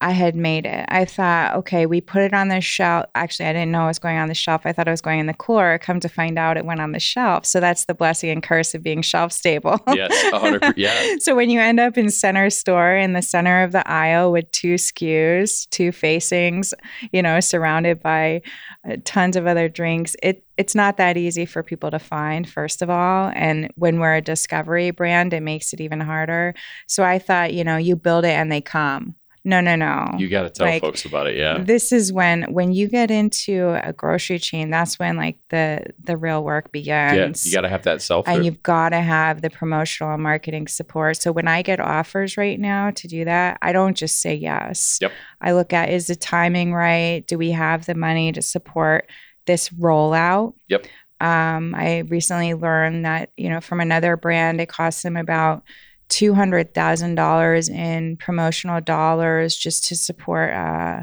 I 0.00 0.12
had 0.12 0.36
made 0.36 0.64
it. 0.64 0.84
I 0.88 1.04
thought, 1.04 1.56
okay, 1.56 1.84
we 1.84 2.00
put 2.00 2.22
it 2.22 2.32
on 2.32 2.48
the 2.48 2.60
shelf. 2.60 3.06
Actually, 3.16 3.46
I 3.46 3.52
didn't 3.52 3.72
know 3.72 3.84
it 3.84 3.88
was 3.88 3.98
going 3.98 4.16
on 4.16 4.28
the 4.28 4.34
shelf. 4.34 4.62
I 4.64 4.72
thought 4.72 4.86
it 4.86 4.92
was 4.92 5.00
going 5.00 5.18
in 5.18 5.26
the 5.26 5.34
cooler. 5.34 5.76
Come 5.78 5.98
to 5.98 6.08
find 6.08 6.38
out, 6.38 6.56
it 6.56 6.64
went 6.64 6.80
on 6.80 6.92
the 6.92 7.00
shelf. 7.00 7.44
So 7.44 7.58
that's 7.58 7.86
the 7.86 7.94
blessing 7.94 8.30
and 8.30 8.40
curse 8.40 8.74
of 8.74 8.82
being 8.82 9.02
shelf 9.02 9.32
stable. 9.32 9.80
Yes, 9.98 10.12
100%. 10.32 10.74
Yeah. 10.76 11.16
So 11.18 11.34
when 11.34 11.50
you 11.50 11.60
end 11.60 11.80
up 11.80 11.98
in 11.98 12.10
center 12.10 12.50
store 12.50 12.94
in 12.94 13.14
the 13.14 13.22
center 13.22 13.64
of 13.64 13.72
the 13.72 13.88
aisle 13.90 14.30
with 14.30 14.50
two 14.52 14.76
SKUs, 14.76 15.68
two 15.70 15.90
facings, 15.90 16.72
you 17.12 17.20
know, 17.20 17.40
surrounded 17.40 18.00
by 18.00 18.42
uh, 18.88 18.96
tons 19.04 19.34
of 19.34 19.46
other 19.46 19.68
drinks, 19.68 20.14
it 20.22 20.44
it's 20.56 20.74
not 20.74 20.96
that 20.98 21.16
easy 21.16 21.46
for 21.46 21.62
people 21.62 21.90
to 21.90 21.98
find 21.98 22.48
first 22.48 22.82
of 22.82 22.90
all, 22.90 23.32
and 23.34 23.72
when 23.76 23.98
we're 23.98 24.16
a 24.16 24.20
discovery 24.20 24.90
brand, 24.90 25.32
it 25.32 25.40
makes 25.40 25.72
it 25.72 25.80
even 25.80 26.00
harder. 26.00 26.54
So 26.86 27.02
I 27.02 27.18
thought, 27.18 27.54
you 27.54 27.64
know, 27.64 27.76
you 27.76 27.96
build 27.96 28.24
it 28.24 28.34
and 28.34 28.52
they 28.52 28.60
come. 28.60 29.16
No, 29.44 29.60
no, 29.60 29.76
no. 29.76 30.10
You 30.18 30.28
got 30.28 30.42
to 30.42 30.50
tell 30.50 30.66
Like, 30.66 30.82
folks 30.82 31.04
about 31.04 31.26
it. 31.26 31.36
Yeah. 31.36 31.58
This 31.58 31.92
is 31.92 32.12
when 32.12 32.42
when 32.52 32.72
you 32.72 32.88
get 32.88 33.10
into 33.10 33.78
a 33.82 33.92
grocery 33.92 34.38
chain, 34.38 34.70
that's 34.70 34.98
when 34.98 35.16
like 35.16 35.38
the 35.48 35.86
the 36.02 36.16
real 36.16 36.42
work 36.44 36.68
Yeah. 36.74 37.12
begins 37.12 37.46
You 37.46 37.52
got 37.54 37.62
to 37.62 37.68
have 37.68 37.84
that 37.84 38.02
self. 38.02 38.26
and 38.28 38.44
you've 38.44 38.62
got 38.62 38.90
to 38.90 39.00
have 39.00 39.40
the 39.40 39.48
promotional 39.50 40.12
and 40.12 40.22
marketing 40.22 40.66
support. 40.68 41.16
So 41.16 41.32
when 41.32 41.48
I 41.48 41.62
get 41.62 41.80
offers 41.80 42.36
right 42.36 42.58
now 42.60 42.90
to 42.90 43.08
do 43.08 43.24
that, 43.24 43.58
I 43.62 43.72
don't 43.72 43.96
just 43.96 44.20
say 44.20 44.34
yes. 44.34 44.98
Yep. 45.00 45.12
I 45.40 45.52
look 45.52 45.72
at 45.72 45.88
is 45.90 46.08
the 46.08 46.16
timing 46.16 46.74
right? 46.74 47.26
Do 47.26 47.38
we 47.38 47.52
have 47.52 47.86
the 47.86 47.94
money 47.94 48.32
to 48.32 48.42
support 48.42 49.08
this 49.46 49.68
rollout? 49.70 50.54
Yep. 50.68 50.86
Um, 51.20 51.74
I 51.74 52.00
recently 52.08 52.54
learned 52.54 53.04
that 53.04 53.30
you 53.36 53.48
know 53.48 53.60
from 53.60 53.80
another 53.80 54.16
brand, 54.16 54.60
it 54.60 54.68
costs 54.68 55.02
them 55.02 55.16
about 55.16 55.62
two 56.08 56.34
hundred 56.34 56.74
thousand 56.74 57.14
dollars 57.14 57.68
in 57.68 58.16
promotional 58.16 58.80
dollars 58.80 59.56
just 59.56 59.86
to 59.88 59.96
support. 59.96 60.52
Uh, 60.52 61.02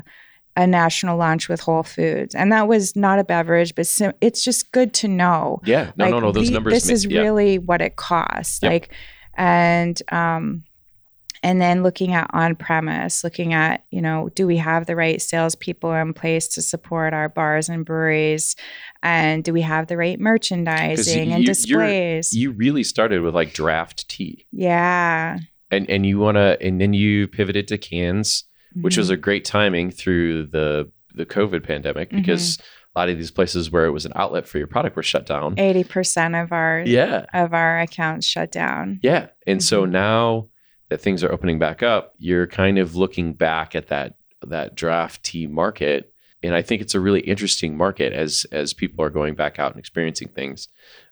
a 0.58 0.66
national 0.66 1.18
launch 1.18 1.50
with 1.50 1.60
Whole 1.60 1.84
Foods, 1.84 2.34
and 2.34 2.50
that 2.54 2.70
was 2.70 2.96
not 2.96 3.20
a 3.20 3.26
beverage, 3.26 3.76
but 3.76 3.86
sim- 3.86 4.14
it's 4.22 4.42
just 4.42 4.72
good 4.72 4.94
to 4.94 5.10
know 5.10 5.60
Yeah. 5.66 5.92
No, 5.98 6.06
no, 6.06 6.12
like, 6.12 6.24
no. 6.24 6.32
Those 6.32 6.48
the- 6.48 6.54
numbers. 6.54 6.74
This 6.76 6.88
ma- 6.88 6.94
is 6.94 7.06
yeah. 7.08 7.22
really 7.24 7.58
what 7.60 7.82
it 7.82 7.98
costs. 7.98 8.60
Yep. 8.64 8.72
Like, 8.72 8.94
and 9.34 10.02
um, 10.14 10.64
and 11.46 11.62
then 11.62 11.84
looking 11.84 12.12
at 12.14 12.28
on 12.34 12.56
premise, 12.56 13.24
looking 13.24 13.54
at 13.54 13.86
you 13.92 14.02
know, 14.02 14.30
do 14.36 14.48
we 14.48 14.58
have 14.58 14.88
the 14.88 14.96
right 14.96 15.22
salespeople 15.22 15.94
in 15.94 16.14
place 16.14 16.48
to 16.56 16.62
support 16.62 17.14
our 17.14 17.30
bars 17.30 17.70
and 17.70 17.86
breweries, 17.86 18.56
and 19.04 19.44
do 19.44 19.54
we 19.54 19.62
have 19.62 19.86
the 19.88 19.96
right 19.98 20.20
merchandising 20.20 21.32
and 21.32 21.44
you- 21.44 21.46
you're- 21.46 21.46
displays? 21.46 22.34
You 22.34 22.52
really 22.52 22.84
started 22.84 23.22
with 23.22 23.36
like 23.36 23.54
draft 23.54 24.08
tea. 24.10 24.46
yeah, 24.52 25.38
And 25.72 25.90
and 25.90 26.06
you 26.06 26.18
want 26.20 26.36
to 26.38 26.58
and 26.62 26.82
then 26.82 26.94
you 26.94 27.28
pivoted 27.28 27.68
to 27.70 27.78
cans, 27.78 28.44
which 28.82 28.98
was 28.98 29.10
a 29.10 29.18
great 29.18 29.46
timing 29.46 29.92
through 29.92 30.48
the 30.48 30.92
the 31.14 31.26
COVID 31.26 31.64
pandemic 31.64 32.10
Mm-hmm. 32.10 32.18
because 32.22 32.58
a 32.96 33.00
lot 33.00 33.10
of 33.10 33.18
these 33.18 33.32
places 33.32 33.70
where 33.72 33.86
it 33.86 33.92
was 33.92 34.06
an 34.06 34.14
outlet 34.16 34.48
for 34.48 34.58
your 34.58 34.68
product 34.68 34.96
were 34.96 35.04
shut 35.04 35.26
down. 35.26 35.54
eighty 35.60 35.84
percent 35.84 36.34
of 36.36 36.52
our 36.52 36.82
Yeah. 36.86 37.26
of 37.34 37.54
our 37.54 37.80
accounts 37.80 38.26
shut 38.26 38.52
down. 38.52 39.00
Yeah. 39.04 39.28
And 39.48 39.62
so 39.64 39.86
Mhm. 39.86 39.92
now 39.92 40.48
that 40.90 41.02
things 41.02 41.24
are 41.24 41.32
opening 41.32 41.60
back 41.60 41.84
up, 41.84 42.14
you're 42.18 42.48
kind 42.48 42.78
of 42.78 42.96
looking 42.96 43.34
back 43.34 43.76
at 43.76 43.88
that 43.88 44.18
that 44.42 44.76
draft 44.76 45.24
tea 45.24 45.48
market. 45.48 46.14
And 46.44 46.54
I 46.54 46.62
think 46.62 46.82
it's 46.82 46.94
a 46.94 47.00
really 47.00 47.22
interesting 47.22 47.76
market 47.76 48.14
as 48.14 48.46
as 48.52 48.74
people 48.74 49.04
are 49.04 49.10
going 49.10 49.36
back 49.36 49.60
out 49.60 49.72
and 49.72 49.80
experiencing 49.80 50.30
things. 50.30 50.68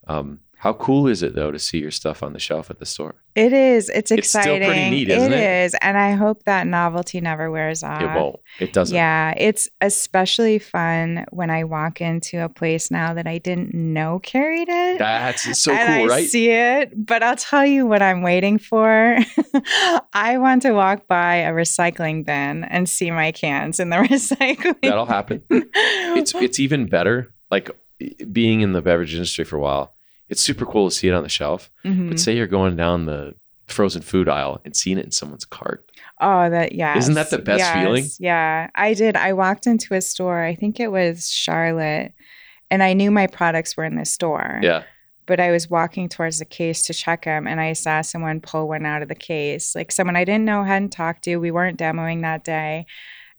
Um, 0.08 0.42
how 0.64 0.72
cool 0.72 1.08
is 1.08 1.22
it 1.22 1.36
though 1.36 1.52
to 1.52 1.60
see 1.60 1.80
your 1.80 1.92
stuff 1.92 2.24
on 2.24 2.32
the 2.32 2.40
shelf 2.40 2.70
at 2.70 2.80
the 2.80 2.86
store? 2.86 3.16
It 3.36 3.52
is. 3.52 3.90
It's 3.90 4.12
exciting. 4.12 4.54
It's 4.54 4.64
still 4.64 4.74
pretty 4.74 4.90
neat, 4.92 5.10
isn't 5.10 5.34
it? 5.34 5.38
It 5.38 5.66
is, 5.66 5.76
and 5.82 5.98
I 5.98 6.12
hope 6.14 6.44
that 6.44 6.68
novelty 6.68 7.20
never 7.20 7.52
wears 7.52 7.84
off. 7.84 8.02
it 8.02 8.06
won't. 8.06 8.40
It 8.62 8.72
doesn't. 8.72 8.96
Yeah, 8.96 9.34
it's 9.36 9.68
especially 9.82 10.60
fun 10.60 11.26
when 11.32 11.50
I 11.50 11.66
walk 11.66 12.00
into 12.00 12.42
a 12.42 12.48
place 12.48 12.92
now 12.92 13.14
that 13.14 13.28
I 13.28 13.40
didn't 13.40 13.74
know 13.74 14.20
carried 14.20 14.70
it. 14.70 15.00
That's 15.00 15.60
so 15.60 15.74
and 15.74 16.02
cool, 16.02 16.10
I 16.14 16.16
right? 16.16 16.30
see 16.30 16.50
it, 16.50 16.94
but 16.96 17.24
I'll 17.24 17.36
tell 17.36 17.66
you 17.66 17.86
what 17.86 18.02
I'm 18.02 18.22
waiting 18.22 18.58
for. 18.58 19.18
I 20.14 20.38
want 20.38 20.62
to 20.62 20.72
walk 20.72 21.08
by 21.08 21.40
a 21.40 21.52
recycling 21.52 22.26
bin 22.26 22.64
and 22.64 22.88
see 22.88 23.12
my 23.12 23.34
cans 23.34 23.82
in 23.82 23.90
the 23.90 23.98
recycling. 24.10 24.80
That'll 24.82 25.08
happen. 25.08 25.44
It's 25.50 26.34
it's 26.36 26.58
even 26.58 26.86
better. 26.88 27.34
Like 27.52 27.70
being 28.32 28.62
in 28.62 28.72
the 28.72 28.82
beverage 28.82 29.14
industry 29.14 29.44
for 29.44 29.58
a 29.58 29.60
while, 29.60 29.93
it's 30.34 30.42
super 30.42 30.66
cool 30.66 30.90
to 30.90 30.96
see 30.96 31.08
it 31.08 31.14
on 31.14 31.24
the 31.24 31.30
shelf. 31.30 31.70
Mhm. 31.86 32.10
But 32.10 32.20
say 32.20 32.36
you're 32.36 32.48
going 32.48 32.76
down 32.76 33.06
the 33.06 33.36
frozen 33.68 34.02
food 34.02 34.28
aisle 34.28 34.60
and 34.66 34.76
seeing 34.76 34.98
it 34.98 35.06
in 35.06 35.12
someone's 35.12 35.46
cart. 35.46 35.90
Oh, 36.20 36.50
that 36.50 36.74
yeah. 36.74 36.98
Isn't 36.98 37.14
that 37.14 37.30
the 37.30 37.38
best 37.38 37.72
feeling? 37.74 38.06
Yeah, 38.20 38.70
I 38.76 38.94
did. 38.94 39.16
I 39.16 39.34
walked 39.34 39.68
into 39.68 39.94
a 39.94 40.02
store. 40.02 40.44
I 40.44 40.56
think 40.56 40.80
it 40.80 40.92
was 40.92 41.30
Charlotte, 41.30 42.14
and 42.72 42.82
I 42.84 42.94
knew 42.94 43.12
my 43.12 43.28
products 43.28 43.78
were 43.78 43.86
in 43.86 43.96
the 43.96 44.06
store. 44.06 44.60
Yeah. 44.62 44.84
But 45.26 45.40
I 45.40 45.52
was 45.52 45.70
walking 45.70 46.10
towards 46.10 46.40
the 46.40 46.46
case 46.46 46.86
to 46.88 46.94
check 46.94 47.26
them, 47.26 47.48
and 47.48 47.62
I 47.62 47.74
saw 47.74 48.02
someone 48.02 48.42
pull 48.42 48.68
one 48.68 48.86
out 48.86 49.02
of 49.02 49.08
the 49.08 49.16
case, 49.16 49.76
like 49.76 49.92
someone 49.92 50.16
I 50.16 50.26
didn't 50.26 50.46
know, 50.46 50.64
hadn't 50.64 50.90
talked 50.92 51.24
to. 51.26 51.38
We 51.38 51.52
weren't 51.52 51.80
demoing 51.80 52.22
that 52.24 52.44
day, 52.44 52.86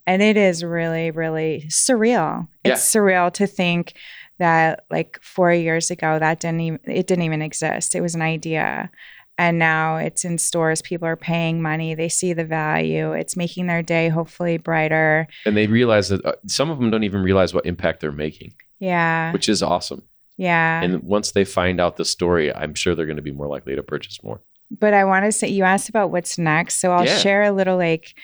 and 0.07 0.23
it 0.23 0.37
is 0.37 0.65
really, 0.65 1.11
really 1.11 1.65
surreal. 1.69 2.49
It's 2.65 2.95
surreal 2.95 3.33
to 3.35 3.47
think 3.47 3.93
that 4.39 4.85
like 4.91 5.19
four 5.23 5.53
years 5.53 5.91
ago 5.91 6.19
that 6.19 6.41
didn't 6.41 6.61
even 6.61 6.81
it 6.85 7.07
didn't 7.07 7.25
even 7.25 7.43
exist. 7.43 7.95
It 7.95 8.01
was 8.01 8.15
an 8.15 8.23
idea 8.23 8.91
and 9.37 9.59
now 9.59 9.97
it's 9.97 10.25
in 10.25 10.39
stores 10.39 10.81
people 10.81 11.09
are 11.09 11.17
paying 11.17 11.61
money 11.61 11.95
they 11.97 12.09
see 12.09 12.33
the 12.33 12.45
value 12.45 13.11
it's 13.13 13.37
making 13.37 13.67
their 13.67 13.83
day 13.83 14.09
hopefully 14.09 14.59
brighter 14.59 15.27
And 15.45 15.57
they 15.57 15.67
realize 15.67 16.09
that 16.11 16.25
uh, 16.25 16.35
some 16.47 16.71
of 16.71 16.79
them 16.79 16.89
don't 16.93 17.03
even 17.03 17.21
realize 17.23 17.53
what 17.53 17.67
impact 17.67 17.99
they're 18.01 18.13
making, 18.13 18.55
yeah 18.79 19.33
which 19.33 19.49
is 19.49 19.61
awesome. 19.61 20.03
yeah 20.37 20.83
And 20.83 21.03
once 21.03 21.33
they 21.33 21.45
find 21.45 21.81
out 21.81 21.97
the 21.97 22.05
story, 22.05 22.55
I'm 22.55 22.75
sure 22.75 22.95
they're 22.95 23.07
going 23.07 23.17
to 23.17 23.23
be 23.23 23.33
more 23.33 23.49
likely 23.49 23.75
to 23.75 23.83
purchase 23.83 24.23
more. 24.23 24.41
but 24.71 24.95
I 24.95 25.05
want 25.05 25.25
to 25.25 25.33
say 25.33 25.49
you 25.49 25.65
asked 25.65 25.89
about 25.89 26.11
what's 26.13 26.39
next, 26.39 26.81
so 26.81 26.93
I'll 26.93 27.05
Yeah. 27.07 27.19
share 27.19 27.43
a 27.43 27.51
little 27.53 27.77
like 27.77 28.15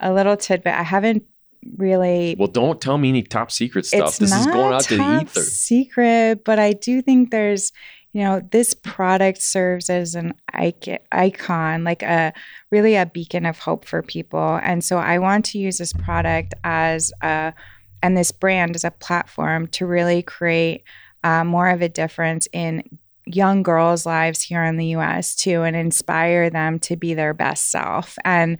a 0.00 0.12
little 0.12 0.36
tidbit. 0.36 0.74
I 0.74 0.82
haven't 0.82 1.22
really 1.76 2.36
Well, 2.38 2.48
don't 2.48 2.80
tell 2.80 2.98
me 2.98 3.08
any 3.08 3.22
top 3.22 3.50
secret 3.50 3.86
stuff. 3.86 4.18
This 4.18 4.32
is 4.32 4.46
going 4.46 4.74
out 4.74 4.82
to 4.82 4.96
the 4.96 5.20
ether. 5.22 5.42
secret, 5.42 6.44
but 6.44 6.58
I 6.58 6.72
do 6.72 7.02
think 7.02 7.30
there's, 7.30 7.72
you 8.12 8.22
know, 8.22 8.40
this 8.50 8.74
product 8.74 9.42
serves 9.42 9.90
as 9.90 10.14
an 10.14 10.34
icon, 11.12 11.84
like 11.84 12.02
a 12.02 12.32
really 12.70 12.96
a 12.96 13.06
beacon 13.06 13.46
of 13.46 13.58
hope 13.58 13.84
for 13.84 14.02
people. 14.02 14.58
And 14.62 14.82
so 14.82 14.98
I 14.98 15.18
want 15.18 15.44
to 15.46 15.58
use 15.58 15.78
this 15.78 15.92
product 15.92 16.54
as 16.64 17.12
a, 17.22 17.52
and 18.02 18.16
this 18.16 18.32
brand 18.32 18.74
as 18.74 18.84
a 18.84 18.90
platform 18.90 19.66
to 19.68 19.86
really 19.86 20.22
create 20.22 20.84
uh, 21.24 21.44
more 21.44 21.68
of 21.68 21.82
a 21.82 21.88
difference 21.88 22.48
in 22.52 22.82
young 23.34 23.62
girls' 23.62 24.06
lives 24.06 24.42
here 24.42 24.64
in 24.64 24.76
the 24.76 24.86
US 24.96 25.34
too 25.34 25.62
and 25.62 25.76
inspire 25.76 26.50
them 26.50 26.78
to 26.80 26.96
be 26.96 27.14
their 27.14 27.34
best 27.34 27.70
self. 27.70 28.16
And 28.24 28.58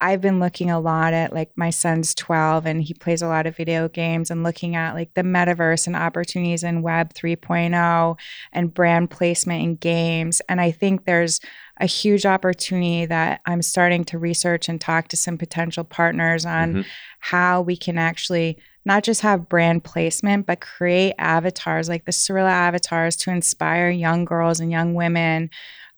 I've 0.00 0.20
been 0.20 0.40
looking 0.40 0.70
a 0.70 0.80
lot 0.80 1.12
at 1.14 1.32
like 1.32 1.50
my 1.56 1.70
son's 1.70 2.14
12 2.14 2.66
and 2.66 2.82
he 2.82 2.94
plays 2.94 3.22
a 3.22 3.28
lot 3.28 3.46
of 3.46 3.56
video 3.56 3.88
games 3.88 4.30
and 4.30 4.42
looking 4.42 4.76
at 4.76 4.94
like 4.94 5.14
the 5.14 5.22
metaverse 5.22 5.86
and 5.86 5.96
opportunities 5.96 6.62
in 6.64 6.82
web 6.82 7.14
3.0 7.14 8.16
and 8.52 8.74
brand 8.74 9.10
placement 9.10 9.62
in 9.62 9.76
games 9.76 10.40
and 10.48 10.60
I 10.60 10.70
think 10.70 11.04
there's 11.04 11.40
a 11.80 11.86
huge 11.86 12.26
opportunity 12.26 13.06
that 13.06 13.40
I'm 13.46 13.62
starting 13.62 14.04
to 14.06 14.18
research 14.18 14.68
and 14.68 14.80
talk 14.80 15.08
to 15.08 15.16
some 15.16 15.38
potential 15.38 15.84
partners 15.84 16.44
on 16.44 16.74
Mhm. 16.74 16.84
how 17.20 17.60
we 17.62 17.76
can 17.76 17.98
actually 17.98 18.58
not 18.84 19.02
just 19.02 19.20
have 19.20 19.48
brand 19.48 19.84
placement, 19.84 20.46
but 20.46 20.60
create 20.60 21.14
avatars 21.18 21.88
like 21.88 22.04
the 22.04 22.12
Sarilla 22.12 22.50
avatars 22.50 23.16
to 23.16 23.30
inspire 23.30 23.90
young 23.90 24.24
girls 24.24 24.60
and 24.60 24.70
young 24.70 24.94
women 24.94 25.50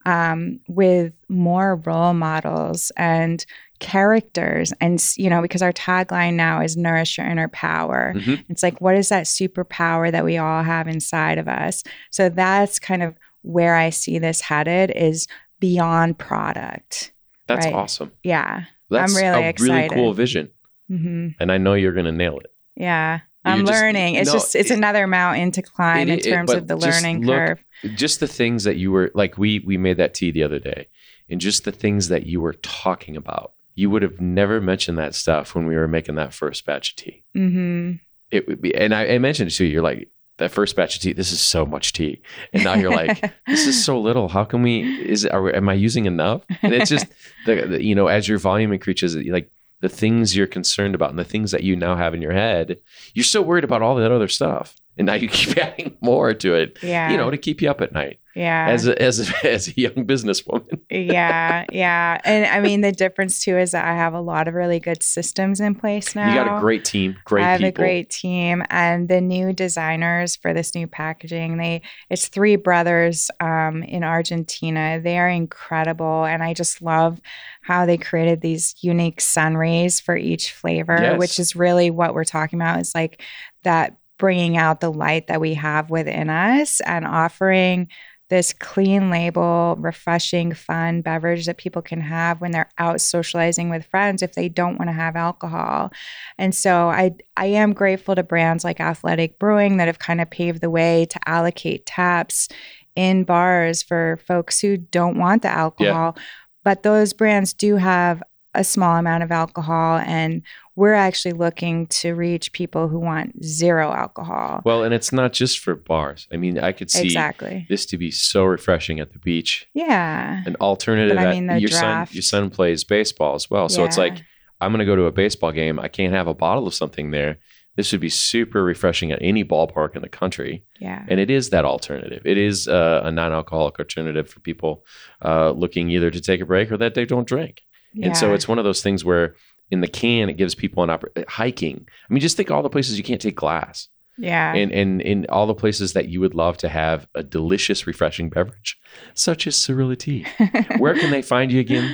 um, 0.06 0.60
with 0.68 1.12
more 1.28 1.76
role 1.76 2.14
models 2.14 2.90
and 2.96 3.44
characters. 3.80 4.72
And, 4.80 5.02
you 5.16 5.28
know, 5.30 5.42
because 5.42 5.62
our 5.62 5.72
tagline 5.72 6.34
now 6.34 6.60
is 6.62 6.76
nourish 6.76 7.18
your 7.18 7.26
inner 7.26 7.48
power. 7.48 8.14
Mhm. 8.16 8.44
It's 8.48 8.62
like, 8.62 8.80
what 8.80 8.94
is 8.96 9.08
that 9.10 9.24
superpower 9.24 10.10
that 10.10 10.24
we 10.24 10.38
all 10.38 10.62
have 10.62 10.88
inside 10.88 11.38
of 11.38 11.48
us? 11.48 11.82
So 12.10 12.28
that's 12.28 12.78
kind 12.78 13.02
of 13.02 13.14
where 13.42 13.74
I 13.76 13.90
see 13.90 14.18
this 14.18 14.40
headed 14.40 14.90
is 14.90 15.26
beyond 15.60 16.18
product. 16.18 17.12
That's 17.46 17.66
Right. 17.66 17.74
awesome. 17.74 18.12
Yeah. 18.22 18.64
That's 18.90 19.14
really 19.14 19.44
a 19.44 19.52
really 19.58 19.88
cool 19.88 20.12
vision, 20.12 20.50
hmm 20.88 21.28
and 21.38 21.52
I 21.52 21.58
know 21.58 21.74
you're 21.74 21.92
going 21.92 22.06
to 22.06 22.12
nail 22.12 22.38
it. 22.40 22.49
Yeah. 22.80 23.20
I'm 23.44 23.60
just- 23.60 23.72
learning. 23.72 24.16
It's 24.16 24.26
no, 24.28 24.34
just 24.34 24.54
it's 24.54 24.70
it- 24.70 24.76
another 24.76 25.06
mountain 25.06 25.50
to 25.52 25.62
climb 25.62 26.08
it- 26.08 26.26
in 26.26 26.32
terms 26.32 26.52
of 26.52 26.66
the 26.68 26.76
learning 26.76 27.24
look- 27.24 27.36
curve. 27.36 27.64
Just 27.94 28.20
the 28.20 28.26
things 28.28 28.64
that 28.64 28.76
you 28.76 28.92
were 28.92 29.10
like, 29.14 29.38
we 29.38 29.60
we 29.60 29.78
made 29.78 29.96
that 29.96 30.12
tea 30.12 30.30
the 30.30 30.42
other 30.42 30.58
day, 30.58 30.88
and 31.30 31.40
just 31.40 31.64
the 31.64 31.72
things 31.72 32.08
that 32.08 32.26
you 32.26 32.40
were 32.40 32.52
talking 32.54 33.16
about. 33.16 33.52
You 33.74 33.88
would 33.88 34.02
have 34.02 34.20
never 34.20 34.60
mentioned 34.60 34.98
that 34.98 35.14
stuff 35.14 35.54
when 35.54 35.64
we 35.66 35.74
were 35.74 35.88
making 35.88 36.16
that 36.16 36.34
first 36.34 36.66
batch 36.66 36.90
of 36.90 36.96
tea. 36.96 37.22
hmm 37.32 37.92
It 38.30 38.46
would 38.46 38.60
be, 38.60 38.74
and 38.74 38.94
I, 38.94 39.14
I 39.14 39.18
mentioned 39.18 39.48
it 39.50 39.54
to 39.54 39.64
you. 39.64 39.72
You're 39.72 39.82
like, 39.82 40.08
that 40.36 40.50
first 40.50 40.76
batch 40.76 40.96
of 40.96 41.00
tea. 41.02 41.14
This 41.14 41.32
is 41.32 41.40
so 41.40 41.64
much 41.64 41.94
tea, 41.94 42.20
and 42.52 42.64
now 42.64 42.74
you're 42.74 42.90
like, 42.90 43.18
this 43.46 43.66
is 43.66 43.82
so 43.82 43.98
little. 43.98 44.28
How 44.28 44.44
can 44.44 44.60
we? 44.62 44.82
Is 45.08 45.24
are 45.24 45.40
we, 45.42 45.52
am 45.54 45.68
I 45.70 45.74
using 45.74 46.04
enough? 46.04 46.42
And 46.60 46.74
it's 46.74 46.90
just 46.90 47.06
the, 47.46 47.54
the 47.66 47.82
you 47.82 47.94
know 47.94 48.08
as 48.08 48.28
your 48.28 48.38
volume 48.38 48.72
increases, 48.74 49.16
like 49.16 49.50
the 49.80 49.88
things 49.88 50.36
you're 50.36 50.46
concerned 50.46 50.94
about 50.94 51.10
and 51.10 51.18
the 51.18 51.24
things 51.24 51.50
that 51.50 51.62
you 51.62 51.74
now 51.76 51.96
have 51.96 52.14
in 52.14 52.22
your 52.22 52.32
head, 52.32 52.78
you're 53.14 53.24
so 53.24 53.42
worried 53.42 53.64
about 53.64 53.82
all 53.82 53.96
that 53.96 54.12
other 54.12 54.28
stuff, 54.28 54.76
and 54.98 55.06
now 55.06 55.14
you 55.14 55.28
keep 55.28 55.56
adding 55.62 55.96
more 56.00 56.34
to 56.34 56.54
it. 56.54 56.78
yeah. 56.82 57.10
You 57.10 57.16
know, 57.16 57.30
to 57.30 57.38
keep 57.38 57.62
you 57.62 57.70
up 57.70 57.80
at 57.80 57.92
night 57.92 58.20
yeah. 58.40 58.68
as 58.68 58.86
a, 58.86 59.00
as 59.00 59.28
a, 59.30 59.46
as 59.50 59.68
a 59.68 59.80
young 59.80 60.06
businesswoman. 60.06 60.80
yeah. 60.90 61.64
Yeah. 61.70 62.20
And 62.24 62.46
I 62.46 62.60
mean 62.60 62.80
the 62.80 62.92
difference 62.92 63.44
too 63.44 63.58
is 63.58 63.72
that 63.72 63.84
I 63.84 63.94
have 63.94 64.14
a 64.14 64.20
lot 64.20 64.48
of 64.48 64.54
really 64.54 64.80
good 64.80 65.02
systems 65.02 65.60
in 65.60 65.74
place 65.74 66.14
now. 66.14 66.28
You 66.28 66.44
got 66.44 66.58
a 66.58 66.60
great 66.60 66.84
team, 66.84 67.16
great 67.24 67.40
team. 67.42 67.46
I 67.46 67.50
have 67.50 67.60
people. 67.60 67.68
a 67.68 67.72
great 67.72 68.10
team, 68.10 68.62
and 68.70 69.08
the 69.08 69.20
new 69.20 69.52
designers 69.52 70.36
for 70.36 70.54
this 70.54 70.74
new 70.74 70.86
packaging. 70.86 71.58
They 71.58 71.82
it's 72.08 72.28
three 72.28 72.56
brothers 72.56 73.30
um, 73.40 73.82
in 73.82 74.02
Argentina. 74.04 75.00
They 75.02 75.18
are 75.18 75.28
incredible, 75.28 76.24
and 76.24 76.42
I 76.42 76.54
just 76.54 76.80
love 76.80 77.20
how 77.62 77.84
they 77.86 77.98
created 77.98 78.40
these 78.40 78.74
unique 78.80 79.20
sun 79.20 79.56
rays 79.56 80.00
for 80.00 80.16
each 80.16 80.52
flavor, 80.52 80.98
Yes. 81.00 81.18
which 81.18 81.38
is 81.38 81.54
really 81.54 81.90
what 81.90 82.14
we're 82.14 82.24
talking 82.24 82.58
about. 82.58 82.80
Is 82.80 82.94
like 82.94 83.22
that 83.64 83.96
bringing 84.18 84.56
out 84.56 84.80
the 84.80 84.92
light 84.92 85.26
that 85.28 85.40
we 85.40 85.54
have 85.54 85.90
within 85.90 86.28
us 86.28 86.80
and 86.82 87.06
offering 87.06 87.88
this 88.30 88.52
clean 88.54 89.10
label, 89.10 89.76
refreshing, 89.78 90.54
fun 90.54 91.02
beverage 91.02 91.46
that 91.46 91.58
people 91.58 91.82
can 91.82 92.00
have 92.00 92.40
when 92.40 92.52
they're 92.52 92.70
out 92.78 93.00
socializing 93.00 93.68
with 93.68 93.84
friends 93.84 94.22
if 94.22 94.32
they 94.32 94.48
don't 94.48 94.78
want 94.78 94.88
to 94.88 94.94
have 94.94 95.16
alcohol. 95.16 95.92
And 96.38 96.54
so 96.54 96.88
I 96.88 97.14
I 97.36 97.46
am 97.46 97.74
grateful 97.74 98.14
to 98.14 98.22
brands 98.22 98.64
like 98.64 98.80
Athletic 98.80 99.38
Brewing 99.38 99.76
that 99.76 99.88
have 99.88 99.98
kind 99.98 100.20
of 100.20 100.30
paved 100.30 100.62
the 100.62 100.70
way 100.70 101.06
to 101.06 101.28
allocate 101.28 101.84
taps 101.84 102.48
in 102.96 103.24
bars 103.24 103.82
for 103.82 104.18
folks 104.26 104.60
who 104.60 104.76
don't 104.76 105.18
want 105.18 105.42
the 105.42 105.48
alcohol. 105.48 106.16
But 106.64 106.82
those 106.82 107.12
brands 107.12 107.52
do 107.52 107.76
have 107.76 108.22
a 108.54 108.64
small 108.64 108.96
amount 108.96 109.22
of 109.22 109.30
alcohol 109.30 109.98
and 109.98 110.42
we're 110.76 110.94
actually 110.94 111.32
looking 111.32 111.86
to 111.88 112.14
reach 112.14 112.52
people 112.52 112.88
who 112.88 112.98
want 112.98 113.44
zero 113.44 113.92
alcohol. 113.92 114.62
Well, 114.64 114.82
and 114.82 114.94
it's 114.94 115.12
not 115.12 115.34
just 115.34 115.58
for 115.58 115.74
bars. 115.74 116.26
I 116.32 116.38
mean, 116.38 116.58
I 116.58 116.72
could 116.72 116.90
see 116.90 117.04
exactly. 117.04 117.66
this 117.68 117.84
to 117.86 117.98
be 117.98 118.10
so 118.10 118.44
refreshing 118.44 118.98
at 118.98 119.12
the 119.12 119.18
beach. 119.18 119.68
Yeah. 119.74 120.42
An 120.46 120.56
alternative. 120.56 121.16
But 121.16 121.26
I 121.26 121.32
mean, 121.32 121.60
your 121.60 121.68
draft- 121.68 122.10
son, 122.10 122.14
your 122.14 122.22
son 122.22 122.50
plays 122.50 122.82
baseball 122.82 123.34
as 123.34 123.50
well, 123.50 123.68
so 123.68 123.84
it's 123.84 123.98
like 123.98 124.22
I'm 124.60 124.72
going 124.72 124.80
to 124.80 124.86
go 124.86 124.96
to 124.96 125.04
a 125.04 125.12
baseball 125.12 125.52
game. 125.52 125.78
I 125.78 125.88
can't 125.88 126.14
have 126.14 126.26
a 126.26 126.34
bottle 126.34 126.66
of 126.66 126.74
something 126.74 127.10
there. 127.10 127.38
This 127.76 127.92
would 127.92 128.00
be 128.00 128.08
super 128.08 128.64
refreshing 128.64 129.12
at 129.12 129.18
any 129.22 129.44
ballpark 129.44 129.96
in 129.96 130.02
the 130.02 130.08
country, 130.08 130.64
yeah. 130.80 131.04
and 131.08 131.20
it 131.20 131.30
is 131.30 131.50
that 131.50 131.64
alternative. 131.64 132.22
It 132.24 132.36
is 132.36 132.68
uh, 132.68 133.02
a 133.04 133.12
non-alcoholic 133.12 133.78
alternative 133.78 134.28
for 134.28 134.40
people 134.40 134.84
uh, 135.24 135.52
looking 135.52 135.88
either 135.90 136.10
to 136.10 136.20
take 136.20 136.40
a 136.40 136.46
break 136.46 136.72
or 136.72 136.76
that 136.78 136.94
they 136.94 137.04
don't 137.04 137.28
drink. 137.28 137.62
And 138.02 138.16
so 138.16 138.34
it's 138.34 138.46
one 138.48 138.58
of 138.58 138.64
those 138.64 138.82
things 138.82 139.04
where 139.04 139.34
in 139.70 139.80
the 139.80 139.88
can 139.88 140.28
it 140.28 140.36
gives 140.36 140.54
people 140.54 140.82
an 140.82 140.90
opportunity. 140.90 141.30
Hiking. 141.30 141.86
I 142.08 142.12
mean, 142.12 142.20
just 142.20 142.36
think 142.36 142.50
all 142.50 142.62
the 142.62 142.70
places 142.70 142.98
you 142.98 143.04
can't 143.04 143.20
take 143.20 143.36
glass, 143.36 143.88
yeah. 144.18 144.52
and 144.54 144.72
and 144.72 145.00
in 145.00 145.26
all 145.28 145.46
the 145.46 145.54
places 145.54 145.92
that 145.94 146.08
you 146.08 146.20
would 146.20 146.34
love 146.34 146.56
to 146.58 146.68
have 146.68 147.06
a 147.14 147.22
delicious, 147.22 147.86
refreshing 147.86 148.28
beverage, 148.28 148.78
such 149.14 149.46
as 149.46 149.56
Sarilla 149.56 149.96
tea. 149.98 150.26
Where 150.78 150.94
can 150.94 151.10
they 151.10 151.22
find 151.22 151.50
you 151.52 151.60
again? 151.60 151.88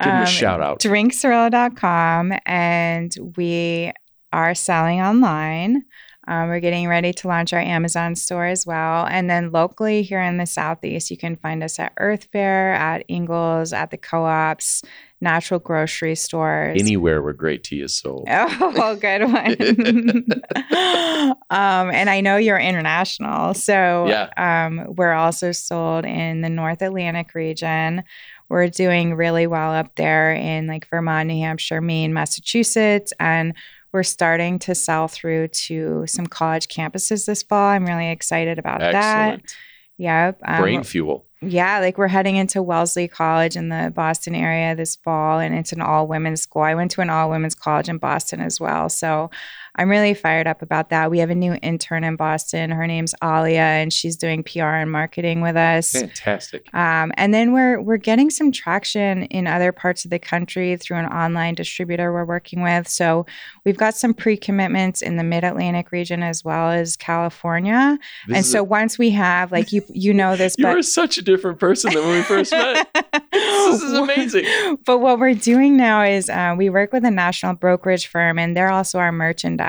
Give 0.00 0.06
them 0.06 0.16
a 0.18 0.20
Um, 0.20 0.26
shout 0.26 0.60
out. 0.60 0.80
drinksarilla.com 0.80 2.32
and 2.44 3.16
we 3.36 3.92
are 4.32 4.54
selling 4.54 5.00
online. 5.00 5.84
Um, 6.28 6.48
we're 6.48 6.60
getting 6.60 6.88
ready 6.88 7.12
to 7.12 7.28
launch 7.28 7.52
our 7.52 7.60
Amazon 7.60 8.16
store 8.16 8.46
as 8.46 8.66
well. 8.66 9.06
And 9.06 9.30
then 9.30 9.52
locally 9.52 10.02
here 10.02 10.20
in 10.20 10.38
the 10.38 10.46
Southeast, 10.46 11.10
you 11.10 11.16
can 11.16 11.36
find 11.36 11.62
us 11.62 11.78
at 11.78 11.92
Earth 11.98 12.28
Fare, 12.32 12.74
at 12.74 13.04
Ingles, 13.08 13.72
at 13.72 13.90
the 13.90 13.96
co 13.96 14.24
ops, 14.24 14.82
natural 15.20 15.58
grocery 15.60 16.14
stores. 16.14 16.80
Anywhere 16.80 17.22
where 17.22 17.32
great 17.32 17.64
tea 17.64 17.80
is 17.80 17.96
sold. 17.96 18.26
Oh, 18.30 18.96
good 19.00 19.22
one. 19.22 20.26
um, 21.50 21.90
and 21.90 22.10
I 22.10 22.20
know 22.20 22.36
you're 22.36 22.58
international. 22.58 23.54
So 23.54 24.06
Yeah. 24.08 24.30
um, 24.36 24.94
we're 24.96 25.12
also 25.12 25.52
sold 25.52 26.04
in 26.04 26.42
the 26.42 26.50
North 26.50 26.82
Atlantic 26.82 27.34
region. 27.34 28.02
We're 28.48 28.68
doing 28.68 29.14
really 29.14 29.46
well 29.46 29.72
up 29.72 29.94
there 29.96 30.32
in 30.32 30.66
like 30.66 30.88
Vermont, 30.88 31.28
New 31.28 31.38
Hampshire, 31.42 31.80
Maine, 31.80 32.12
Massachusetts. 32.12 33.12
And 33.18 33.54
we're 33.92 34.02
starting 34.02 34.58
to 34.60 34.74
sell 34.74 35.08
through 35.08 35.48
to 35.48 36.04
some 36.06 36.26
college 36.26 36.68
campuses 36.68 37.26
this 37.26 37.42
fall. 37.42 37.68
I'm 37.70 37.86
really 37.86 38.10
excited 38.10 38.58
about 38.58 38.80
that. 38.80 38.94
Excellent. 38.94 39.56
Yep. 39.98 40.40
Um, 40.44 40.60
Brain 40.60 40.82
fuel. 40.82 41.25
Yeah, 41.42 41.80
like 41.80 41.98
we're 41.98 42.08
heading 42.08 42.36
into 42.36 42.62
Wellesley 42.62 43.08
College 43.08 43.56
in 43.56 43.68
the 43.68 43.92
Boston 43.94 44.34
area 44.34 44.74
this 44.74 44.96
fall, 44.96 45.38
and 45.38 45.54
it's 45.54 45.72
an 45.72 45.82
all 45.82 46.06
women's 46.06 46.40
school. 46.40 46.62
I 46.62 46.74
went 46.74 46.90
to 46.92 47.02
an 47.02 47.10
all 47.10 47.28
women's 47.28 47.54
college 47.54 47.88
in 47.90 47.98
Boston 47.98 48.40
as 48.40 48.58
well. 48.58 48.88
So 48.88 49.30
I'm 49.76 49.90
really 49.90 50.14
fired 50.14 50.46
up 50.46 50.62
about 50.62 50.90
that. 50.90 51.10
We 51.10 51.18
have 51.18 51.30
a 51.30 51.34
new 51.34 51.56
intern 51.62 52.02
in 52.02 52.16
Boston. 52.16 52.70
Her 52.70 52.86
name's 52.86 53.14
Alia, 53.22 53.60
and 53.60 53.92
she's 53.92 54.16
doing 54.16 54.42
PR 54.42 54.62
and 54.62 54.90
marketing 54.90 55.42
with 55.42 55.56
us. 55.56 55.92
Fantastic. 55.92 56.72
Um, 56.74 57.12
and 57.16 57.32
then 57.34 57.52
we're 57.52 57.80
we're 57.80 57.98
getting 57.98 58.30
some 58.30 58.50
traction 58.52 59.24
in 59.24 59.46
other 59.46 59.72
parts 59.72 60.04
of 60.04 60.10
the 60.10 60.18
country 60.18 60.76
through 60.76 60.96
an 60.96 61.06
online 61.06 61.54
distributor 61.54 62.12
we're 62.12 62.24
working 62.24 62.62
with. 62.62 62.88
So 62.88 63.26
we've 63.64 63.76
got 63.76 63.94
some 63.94 64.14
pre-commitments 64.14 65.02
in 65.02 65.16
the 65.16 65.24
Mid 65.24 65.44
Atlantic 65.44 65.92
region 65.92 66.22
as 66.22 66.42
well 66.42 66.70
as 66.70 66.96
California. 66.96 67.98
This 68.28 68.36
and 68.36 68.46
so 68.46 68.60
a- 68.60 68.64
once 68.64 68.98
we 68.98 69.10
have 69.10 69.52
like 69.52 69.72
you 69.72 69.82
you 69.92 70.14
know 70.14 70.36
this, 70.36 70.56
you 70.58 70.64
but 70.64 70.84
such 70.84 71.18
a 71.18 71.22
different 71.22 71.60
person 71.60 71.92
than 71.92 72.02
when 72.02 72.16
we 72.16 72.22
first 72.22 72.52
met. 72.52 72.88
this 73.32 73.82
is 73.82 73.92
amazing. 73.92 74.44
But 74.86 74.98
what 74.98 75.18
we're 75.18 75.34
doing 75.34 75.76
now 75.76 76.02
is 76.02 76.30
uh, 76.30 76.54
we 76.56 76.70
work 76.70 76.92
with 76.92 77.04
a 77.04 77.10
national 77.10 77.54
brokerage 77.54 78.06
firm, 78.06 78.38
and 78.38 78.56
they're 78.56 78.70
also 78.70 78.98
our 78.98 79.12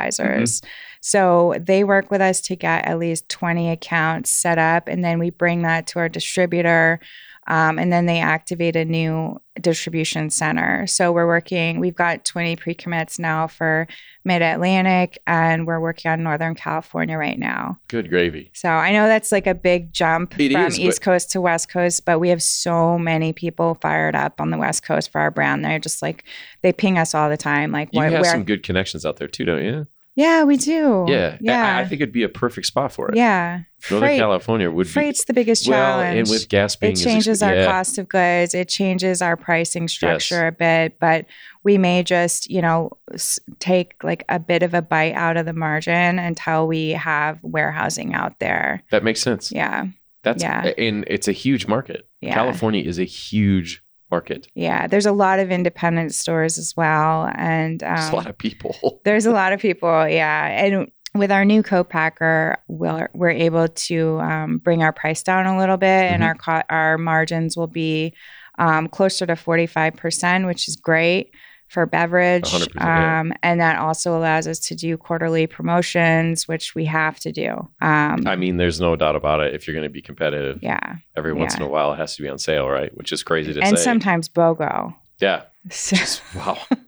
Mm-hmm. 0.05 0.67
So 1.01 1.55
they 1.59 1.83
work 1.83 2.11
with 2.11 2.21
us 2.21 2.41
to 2.41 2.55
get 2.55 2.85
at 2.85 2.99
least 2.99 3.29
20 3.29 3.69
accounts 3.71 4.31
set 4.31 4.57
up, 4.57 4.87
and 4.87 5.03
then 5.03 5.19
we 5.19 5.29
bring 5.29 5.61
that 5.63 5.87
to 5.87 5.99
our 5.99 6.09
distributor. 6.09 6.99
Um, 7.47 7.79
and 7.79 7.91
then 7.91 8.05
they 8.05 8.19
activate 8.19 8.75
a 8.75 8.83
new 8.83 9.39
distribution 9.61 10.29
center. 10.29 10.85
So 10.85 11.11
we're 11.11 11.27
working, 11.27 11.79
we've 11.79 11.95
got 11.95 12.25
20 12.25 12.57
pre 12.57 12.73
commits 12.73 13.17
now 13.19 13.47
for 13.47 13.87
mid 14.25 14.41
Atlantic, 14.41 15.17
and 15.25 15.65
we're 15.65 15.79
working 15.79 16.11
on 16.11 16.23
Northern 16.23 16.55
California 16.55 17.17
right 17.17 17.39
now. 17.39 17.79
Good 17.87 18.09
gravy. 18.09 18.51
So 18.53 18.69
I 18.69 18.91
know 18.91 19.07
that's 19.07 19.31
like 19.31 19.47
a 19.47 19.55
big 19.55 19.93
jump 19.93 20.37
It 20.39 20.51
from 20.51 20.65
is, 20.65 20.79
East 20.79 21.01
Coast 21.01 21.31
to 21.31 21.41
West 21.41 21.69
Coast, 21.69 22.03
but 22.05 22.19
we 22.19 22.29
have 22.29 22.43
so 22.43 22.99
many 22.99 23.31
people 23.33 23.75
fired 23.75 24.15
up 24.15 24.41
on 24.41 24.49
the 24.51 24.57
West 24.57 24.83
Coast 24.83 25.11
for 25.11 25.21
our 25.21 25.31
brand. 25.31 25.63
They're 25.63 25.79
just 25.79 26.01
like, 26.01 26.25
they 26.61 26.73
ping 26.73 26.97
us 26.97 27.15
all 27.15 27.29
the 27.29 27.37
time. 27.37 27.71
Like, 27.71 27.89
You 27.93 27.99
what, 28.01 28.11
have 28.11 28.21
where? 28.21 28.31
some 28.31 28.43
good 28.43 28.63
connections 28.63 29.05
out 29.05 29.17
there 29.17 29.27
too, 29.27 29.45
don't 29.45 29.63
you? 29.63 29.87
Yeah, 30.17 30.43
we 30.43 30.57
do. 30.57 31.05
Yeah. 31.07 31.37
Yeah. 31.39 31.77
I, 31.77 31.85
think 31.85 32.01
it'd 32.01 32.11
be 32.11 32.23
a 32.23 32.29
perfect 32.29 32.67
spot 32.67 32.91
for 32.91 33.09
it. 33.09 33.15
yeah. 33.15 33.61
Northern 33.91 34.07
Freight- 34.09 34.19
California 34.19 34.71
would 34.71 34.89
Freight's 34.89 35.23
the 35.25 35.33
biggest 35.33 35.65
be 35.65 35.69
well, 35.71 35.99
challenge. 36.01 36.19
and 36.19 36.29
with 36.29 36.49
gas 36.49 36.75
being 36.75 36.93
it 36.93 36.97
as- 36.97 37.03
changes 37.03 37.43
our 37.43 37.53
yeah. 37.55 37.65
cost 37.67 37.99
of 37.99 38.09
goods 38.09 38.55
it 38.55 38.67
changes 38.67 39.21
our 39.21 39.37
pricing 39.37 39.87
structure 39.87 40.47
a 40.47 40.51
bit 40.51 40.97
but 40.99 41.27
we 41.63 41.77
may 41.77 42.01
just 42.01 42.49
you 42.49 42.59
know 42.59 42.89
s- 43.13 43.37
take 43.59 43.93
like 44.03 44.25
a 44.29 44.39
bit 44.39 44.63
of 44.63 44.73
a 44.73 44.81
bite 44.81 45.13
out 45.13 45.37
of 45.37 45.45
the 45.45 45.53
margin 45.53 46.17
until 46.17 46.67
we 46.67 46.89
have 46.89 47.37
warehousing 47.43 48.15
out 48.15 48.39
there 48.39 48.81
That 48.89 49.03
makes 49.03 49.21
sense. 49.21 49.51
yeah 49.51 49.85
That's 50.23 50.41
Yeah. 50.41 50.73
and 50.75 51.03
it's 51.07 51.27
a 51.27 51.31
huge 51.33 51.67
market. 51.67 52.07
Yeah. 52.19 52.33
California 52.33 52.81
is 52.83 52.97
a 52.97 53.03
huge 53.05 53.83
market. 54.11 54.47
yeah 54.55 54.87
there's 54.87 55.05
a 55.05 55.11
lot 55.11 55.39
of 55.39 55.51
independent 55.51 56.13
stores 56.13 56.57
as 56.57 56.73
well 56.77 57.29
and 57.35 57.83
um, 57.83 57.95
There's 57.95 58.09
a 58.09 58.15
lot 58.15 58.27
of 58.27 58.37
people. 58.37 59.01
there's 59.05 59.25
a 59.25 59.31
lot 59.31 59.53
of 59.53 59.59
people 59.59 60.07
yeah 60.07 60.45
and 60.65 60.91
with 61.15 61.31
our 61.31 61.43
new 61.45 61.63
co-packer 61.63 62.57
we're, 62.67 63.09
we're 63.13 63.29
able 63.31 63.67
to 63.67 64.19
um, 64.19 64.57
bring 64.59 64.83
our 64.83 64.93
price 64.93 65.23
down 65.23 65.45
a 65.45 65.57
little 65.57 65.77
bit 65.77 65.87
and 66.11 66.21
Mhm. 66.23 66.25
our 66.27 66.35
co- 66.35 66.67
our 66.69 66.97
margins 66.97 67.57
will 67.57 67.67
be 67.67 68.13
um, 68.59 68.87
closer 68.87 69.25
to 69.25 69.33
45% 69.35 70.45
which 70.47 70.67
is 70.67 70.75
great 70.75 71.33
for 71.67 71.85
beverage 71.85 72.43
100%, 72.45 72.67
yeah. 72.75 73.19
um, 73.19 73.33
and 73.43 73.59
that 73.59 73.77
also 73.77 74.17
allows 74.17 74.47
us 74.47 74.59
to 74.59 74.75
do 74.75 74.97
quarterly 74.97 75.47
promotions 75.47 76.47
which 76.47 76.73
we 76.75 76.85
have 76.85 77.19
to 77.19 77.31
do 77.31 77.51
um, 77.81 78.25
I 78.25 78.35
mean, 78.35 78.57
there's 78.57 78.79
no 78.79 78.95
doubt 78.95 79.15
about 79.15 79.41
it. 79.41 79.53
If 79.53 79.67
you're 79.67 79.73
going 79.75 79.83
to 79.83 79.89
be 79.89 80.01
competitive, 80.01 80.59
yeah 80.61 80.95
every 81.15 81.33
once 81.33 81.55
in 81.55 81.61
a 81.61 81.67
while 81.67 81.93
it 81.93 81.97
has 81.97 82.15
to 82.15 82.21
be 82.21 82.29
on 82.29 82.37
sale, 82.39 82.67
right? 82.67 82.95
Which 82.97 83.11
is 83.11 83.23
crazy 83.23 83.53
to 83.53 83.59
and 83.59 83.67
say. 83.67 83.71
And 83.71 83.79
sometimes 83.79 84.29
BOGO 84.29 84.93
yeah. 85.19 85.43
So- 85.71 86.21
Wow. 86.35 86.57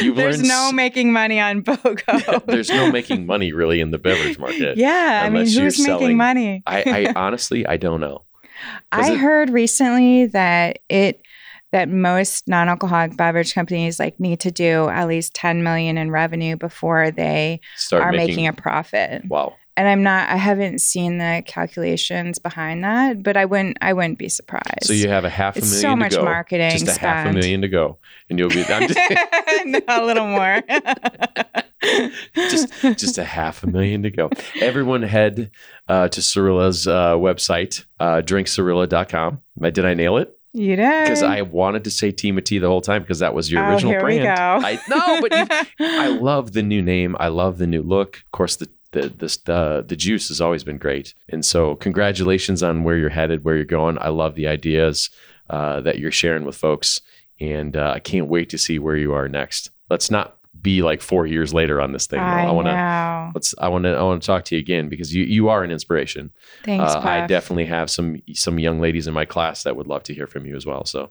You've 0.00 0.16
there's 0.16 0.42
no 0.42 0.68
s- 0.68 0.72
making 0.72 1.12
money 1.12 1.40
on 1.40 1.62
BOGO. 1.62 2.44
There's 2.46 2.68
no 2.70 2.90
making 2.90 3.26
money 3.26 3.52
really 3.52 3.80
in 3.80 3.90
the 3.90 3.98
beverage 3.98 4.38
market. 4.38 4.76
Yeah, 4.80 5.22
I 5.24 5.30
mean, 5.30 5.44
who's 5.44 5.56
making 5.56 5.84
selling- 5.84 6.16
money? 6.16 6.62
I, 6.66 6.82
I 6.82 7.12
honestly 7.16 7.66
I 7.66 7.76
don't 7.76 8.00
know. 8.00 8.24
I 8.92 9.12
it- 9.12 9.16
heard 9.18 9.50
recently 9.50 10.26
that 10.26 10.78
it 10.88 11.22
that 11.72 11.88
most 11.88 12.48
non-alcoholic 12.48 13.16
beverage 13.16 13.54
companies 13.54 13.98
like 14.00 14.18
need 14.18 14.40
to 14.40 14.50
do 14.50 14.88
at 14.88 15.06
least 15.06 15.34
10 15.34 15.62
million 15.62 15.96
in 15.98 16.10
revenue 16.10 16.56
before 16.56 17.10
they 17.10 17.60
Start 17.76 18.02
are 18.02 18.10
making, 18.12 18.26
making, 18.36 18.46
a 18.48 18.52
profit. 18.52 19.24
wow. 19.28 19.54
And 19.76 19.88
I'm 19.88 20.02
not 20.02 20.28
I 20.28 20.36
haven't 20.36 20.80
seen 20.80 21.16
the 21.18 21.42
calculations 21.46 22.38
behind 22.38 22.84
that, 22.84 23.22
but 23.22 23.36
I 23.38 23.46
wouldn't 23.46 23.78
I 23.80 23.94
wouldn't 23.94 24.18
be 24.18 24.28
surprised. 24.28 24.84
So 24.84 24.92
you 24.92 25.08
have 25.08 25.24
a 25.24 25.30
half 25.30 25.54
a 25.54 25.60
it's 25.60 25.68
million 25.70 25.80
so 25.82 25.90
to 25.90 25.96
much 25.96 26.12
go. 26.12 26.24
marketing 26.24 26.70
Just 26.70 26.88
a 26.88 26.90
spent. 26.90 27.00
half 27.00 27.26
a 27.28 27.32
million 27.32 27.62
to 27.62 27.68
go, 27.68 27.96
and 28.28 28.38
you'll 28.38 28.50
be 28.50 28.62
I'm 28.64 28.88
just, 28.88 28.98
no, 29.64 29.80
a 29.88 30.04
little 30.04 30.26
more. 30.26 30.60
just 32.34 32.72
just 32.98 33.16
a 33.18 33.24
half 33.24 33.62
a 33.62 33.68
million 33.68 34.02
to 34.02 34.10
go. 34.10 34.28
Everyone 34.60 35.02
head 35.02 35.50
uh, 35.88 36.08
to 36.08 36.20
Sarilla's 36.20 36.86
uh, 36.86 37.14
website, 37.14 37.84
uh, 38.00 38.20
drinksarilla.com. 38.22 39.40
Did 39.60 39.84
I 39.84 39.94
nail 39.94 40.18
it? 40.18 40.36
You 40.52 40.76
did. 40.76 41.04
Because 41.04 41.22
I 41.22 41.42
wanted 41.42 41.84
to 41.84 41.90
say 41.90 42.10
Timothy 42.10 42.58
the 42.58 42.68
whole 42.68 42.80
time 42.80 43.02
because 43.02 43.20
that 43.20 43.34
was 43.34 43.50
your 43.50 43.64
Oh, 43.64 43.70
original 43.70 43.92
here 43.92 44.04
we 44.04 44.18
brand. 44.18 44.36
go. 44.62 44.66
I 44.66 44.80
no, 44.88 45.20
but 45.20 45.32
you, 45.32 45.86
I 45.86 46.08
love 46.20 46.52
the 46.52 46.62
new 46.62 46.82
name. 46.82 47.16
I 47.20 47.28
love 47.28 47.58
the 47.58 47.66
new 47.66 47.82
look. 47.82 48.16
Of 48.16 48.30
course, 48.32 48.56
the 48.56 48.68
the 48.92 49.08
this 49.08 49.36
the 49.36 49.84
the 49.86 49.94
juice 49.96 50.28
has 50.28 50.40
always 50.40 50.64
been 50.64 50.78
great, 50.78 51.14
and 51.28 51.44
so 51.44 51.76
congratulations 51.76 52.62
on 52.62 52.82
where 52.82 52.96
you're 52.96 53.10
headed, 53.10 53.44
where 53.44 53.54
you're 53.54 53.64
going. 53.64 53.96
I 53.98 54.08
love 54.08 54.34
the 54.34 54.48
ideas 54.48 55.10
uh, 55.48 55.80
that 55.82 55.98
you're 56.00 56.10
sharing 56.10 56.44
with 56.44 56.56
folks, 56.56 57.00
and 57.38 57.76
uh, 57.76 57.92
I 57.94 58.00
can't 58.00 58.26
wait 58.28 58.48
to 58.50 58.58
see 58.58 58.78
where 58.80 58.96
you 58.96 59.12
are 59.12 59.28
next. 59.28 59.70
Let's 59.88 60.10
not 60.10 60.36
be 60.62 60.82
like 60.82 61.00
four 61.02 61.26
years 61.26 61.54
later 61.54 61.80
on 61.80 61.92
this 61.92 62.06
thing. 62.06 62.20
I, 62.20 62.46
I 62.46 62.50
want 62.50 62.66
to. 62.68 63.32
Let's. 63.34 63.54
I 63.58 63.68
want 63.68 63.84
to. 63.84 63.90
I 63.90 64.02
want 64.02 64.22
to 64.22 64.26
talk 64.26 64.44
to 64.46 64.54
you 64.54 64.60
again 64.60 64.88
because 64.88 65.14
you 65.14 65.24
you 65.24 65.48
are 65.48 65.62
an 65.62 65.70
inspiration. 65.70 66.30
Thanks, 66.64 66.94
Uh, 66.94 67.00
I 67.00 67.26
definitely 67.26 67.66
have 67.66 67.90
some 67.90 68.20
some 68.34 68.58
young 68.58 68.80
ladies 68.80 69.06
in 69.06 69.14
my 69.14 69.24
class 69.24 69.62
that 69.62 69.76
would 69.76 69.86
love 69.86 70.02
to 70.04 70.14
hear 70.14 70.26
from 70.26 70.46
you 70.46 70.56
as 70.56 70.66
well. 70.66 70.84
So 70.84 71.10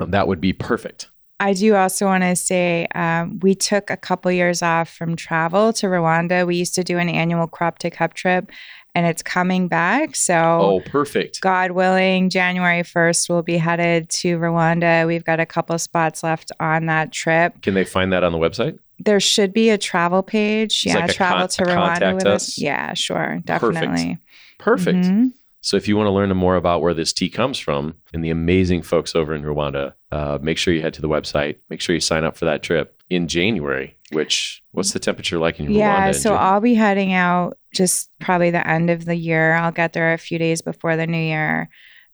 um, 0.00 0.10
that 0.10 0.28
would 0.28 0.40
be 0.40 0.52
perfect. 0.52 1.08
I 1.40 1.52
do 1.52 1.76
also 1.76 2.06
want 2.06 2.24
to 2.24 2.34
say 2.34 2.88
um, 2.96 3.38
we 3.42 3.54
took 3.54 3.90
a 3.90 3.96
couple 3.96 4.32
years 4.32 4.60
off 4.60 4.90
from 4.90 5.14
travel 5.14 5.72
to 5.74 5.86
Rwanda. 5.86 6.44
We 6.44 6.56
used 6.56 6.74
to 6.74 6.82
do 6.82 6.98
an 6.98 7.08
annual 7.08 7.46
crop 7.46 7.78
to 7.78 7.90
cup 7.90 8.14
trip, 8.14 8.50
and 8.98 9.06
it's 9.06 9.22
coming 9.22 9.68
back. 9.68 10.16
So, 10.16 10.34
Oh, 10.34 10.80
perfect. 10.80 11.40
God 11.40 11.70
willing, 11.70 12.30
January 12.30 12.82
1st, 12.82 13.28
we'll 13.30 13.42
be 13.42 13.56
headed 13.56 14.08
to 14.10 14.36
Rwanda. 14.38 15.06
We've 15.06 15.24
got 15.24 15.38
a 15.38 15.46
couple 15.46 15.78
spots 15.78 16.24
left 16.24 16.50
on 16.58 16.86
that 16.86 17.12
trip. 17.12 17.62
Can 17.62 17.74
they 17.74 17.84
find 17.84 18.12
that 18.12 18.24
on 18.24 18.32
the 18.32 18.38
website? 18.38 18.76
There 18.98 19.20
should 19.20 19.52
be 19.52 19.70
a 19.70 19.78
travel 19.78 20.24
page. 20.24 20.82
It's 20.84 20.86
yeah, 20.86 20.96
like 20.98 21.12
travel 21.12 21.46
con- 21.46 21.48
to 21.48 21.62
Rwanda 21.64 22.14
with 22.16 22.26
us? 22.26 22.48
us. 22.48 22.58
Yeah, 22.58 22.92
sure. 22.94 23.40
Perfect. 23.46 23.46
Definitely. 23.46 24.18
Perfect. 24.58 24.98
Mhm. 25.04 25.32
So 25.60 25.76
if 25.76 25.86
you 25.86 25.96
want 25.96 26.08
to 26.08 26.12
learn 26.12 26.36
more 26.36 26.56
about 26.56 26.82
where 26.82 26.94
this 26.94 27.12
tea 27.12 27.28
comes 27.28 27.58
from 27.60 27.94
and 28.12 28.24
the 28.24 28.30
amazing 28.30 28.82
folks 28.82 29.14
over 29.14 29.32
in 29.32 29.42
Rwanda, 29.42 29.92
uh, 30.10 30.38
make 30.42 30.58
sure 30.58 30.74
you 30.74 30.82
head 30.82 30.94
to 30.94 31.00
the 31.02 31.08
website. 31.08 31.56
Make 31.70 31.80
sure 31.80 31.94
you 31.94 32.00
sign 32.00 32.24
up 32.24 32.36
for 32.36 32.46
that 32.46 32.64
trip 32.64 32.97
in 33.10 33.28
January. 33.28 33.96
Which 34.10 34.62
what's 34.72 34.92
the 34.92 34.98
temperature 34.98 35.38
like 35.38 35.60
in 35.60 35.66
Rwanda? 35.66 35.76
Yeah, 35.76 36.12
so 36.12 36.34
I'll 36.34 36.60
be 36.60 36.74
heading 36.74 37.12
out 37.12 37.58
just 37.74 38.10
probably 38.20 38.50
the 38.50 38.66
end 38.66 38.88
of 38.88 39.04
the 39.04 39.16
year. 39.16 39.54
I'll 39.54 39.72
get 39.72 39.92
there 39.92 40.14
a 40.14 40.18
few 40.18 40.38
days 40.38 40.62
before 40.62 40.96
the 40.96 41.06
new 41.06 41.18
year 41.18 41.68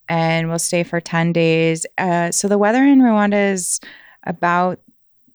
and 0.09 0.49
we'll 0.49 0.59
stay 0.59 0.83
for 0.83 1.01
10 1.01 1.33
days. 1.33 1.87
Uh, 1.99 2.31
so 2.31 2.49
the 2.49 2.59
weather 2.59 2.83
in 2.83 3.01
Rwanda 3.01 3.53
is 3.53 3.81
about 4.25 4.81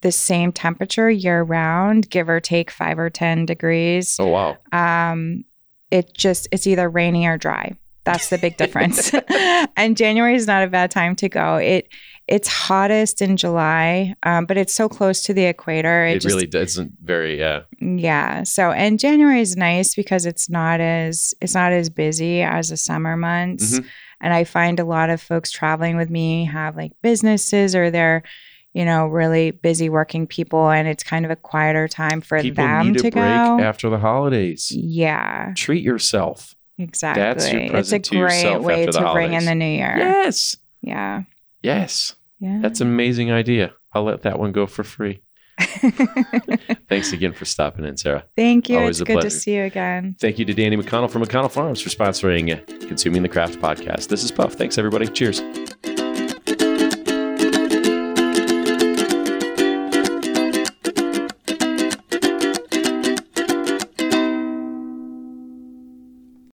the 0.02 0.12
same 0.12 0.52
temperature 0.52 1.10
year 1.10 1.44
round, 1.44 2.10
give 2.10 2.30
or 2.30 2.40
take 2.40 2.72
five 2.72 3.00
or 3.00 3.10
10 3.10 3.46
degrees. 3.46 4.16
oh 4.20 4.28
wow. 4.28 4.58
Um, 4.72 5.44
it 5.92 6.14
just, 6.14 6.48
it's 6.52 6.68
either 6.68 6.90
rainy 6.90 7.26
or 7.26 7.38
dry. 7.38 7.76
That's 8.14 8.30
the 8.30 8.38
big 8.38 8.58
difference. 8.58 9.12
and 9.78 9.96
January 9.98 10.36
is 10.36 10.48
not 10.48 10.64
a 10.64 10.68
bad 10.68 10.92
time 10.92 11.16
to 11.18 11.30
go. 11.30 11.56
It, 11.56 11.90
it's 12.28 12.48
hottest 12.48 13.22
in 13.24 13.38
July, 13.38 14.14
um, 14.24 14.46
but 14.46 14.56
it's 14.58 14.74
so 14.74 14.88
close 14.88 15.24
to 15.24 15.34
the 15.34 15.46
equator. 15.46 16.06
It, 16.06 16.18
It, 16.18 16.22
just 16.22 16.34
really 16.36 16.46
doesn't 16.48 16.92
very 17.02 17.40
yeah. 17.40 17.62
yeah. 17.80 18.44
So 18.44 18.72
and 18.72 19.00
January 19.00 19.42
is 19.42 19.58
nice 19.58 19.96
because 19.96 20.26
it's 20.28 20.48
not 20.50 20.80
as 20.80 21.34
it's 21.42 21.56
not 21.56 21.72
as 21.72 21.90
busy 21.90 22.42
as 22.44 22.70
the 22.70 22.78
summer 22.78 23.18
months. 23.18 23.80
Mhm. 23.80 23.86
And 24.22 24.34
I 24.34 24.44
find 24.44 24.80
a 24.80 24.86
lot 24.86 25.10
of 25.10 25.22
folks 25.22 25.50
traveling 25.50 25.98
with 25.98 26.10
me 26.12 26.46
have 26.46 26.76
like 26.76 26.92
businesses 27.02 27.74
or 27.74 27.90
they're, 27.90 28.22
you 28.74 28.86
know, 28.86 29.08
really 29.08 29.50
busy 29.52 29.90
working 29.90 30.28
people 30.28 30.70
and 30.70 30.88
it's 30.88 31.04
kind 31.04 31.26
of 31.26 31.32
a 31.32 31.36
quieter 31.36 31.88
time 31.88 32.22
for 32.22 32.40
People 32.42 32.64
them 32.64 32.88
need 32.88 32.98
a 32.98 33.00
to 33.00 33.12
break 33.12 33.14
go. 33.14 33.60
after 33.60 33.90
the 33.90 33.98
holidays. 33.98 34.70
Yeah, 34.72 35.54
Treat 35.56 35.84
yourself. 35.84 36.54
Exactly. 36.80 37.24
it's 37.24 37.46
a 37.46 37.70
present 37.70 38.06
to 38.06 38.12
great 38.12 38.22
yourself 38.22 38.64
way 38.64 38.86
to 38.86 39.12
bring 39.12 39.34
in 39.34 39.46
the 39.46 39.56
new 39.56 39.66
year. 39.66 39.96
Yes. 39.98 40.58
Yeah. 40.82 41.24
Yes. 41.62 42.16
Yeah. 42.40 42.60
That's 42.62 42.82
an 42.82 42.88
amazing 42.88 43.32
idea. 43.32 43.74
I'll 43.94 44.04
let 44.04 44.24
that 44.24 44.40
one 44.40 44.52
go 44.52 44.66
for 44.66 44.84
free. 44.84 45.22
Thanks 46.88 47.12
again 47.12 47.34
for 47.34 47.44
stopping 47.44 47.86
in, 47.86 47.98
Sarah. 47.98 48.24
Thank 48.38 48.70
you. 48.70 48.78
Always 48.78 49.02
it's 49.02 49.10
a 49.10 49.14
good 49.14 49.22
to 49.22 49.30
see 49.30 49.56
you 49.56 49.64
again. 49.64 50.16
Thank 50.20 50.40
you 50.40 50.46
to 50.46 50.54
Danny 50.54 50.78
McConnell 50.78 51.10
from 51.10 51.24
McConnell 51.24 51.52
Farms 51.52 51.82
for 51.82 51.90
sponsoring 51.90 52.66
Consuming 52.88 53.24
the 53.24 53.30
Craft 53.30 53.60
podcast. 53.60 54.08
This 54.08 54.24
is 54.24 54.32
Puff. 54.32 54.54
Thanks, 54.54 54.78
everybody. 54.78 55.08
Cheers. 55.08 55.42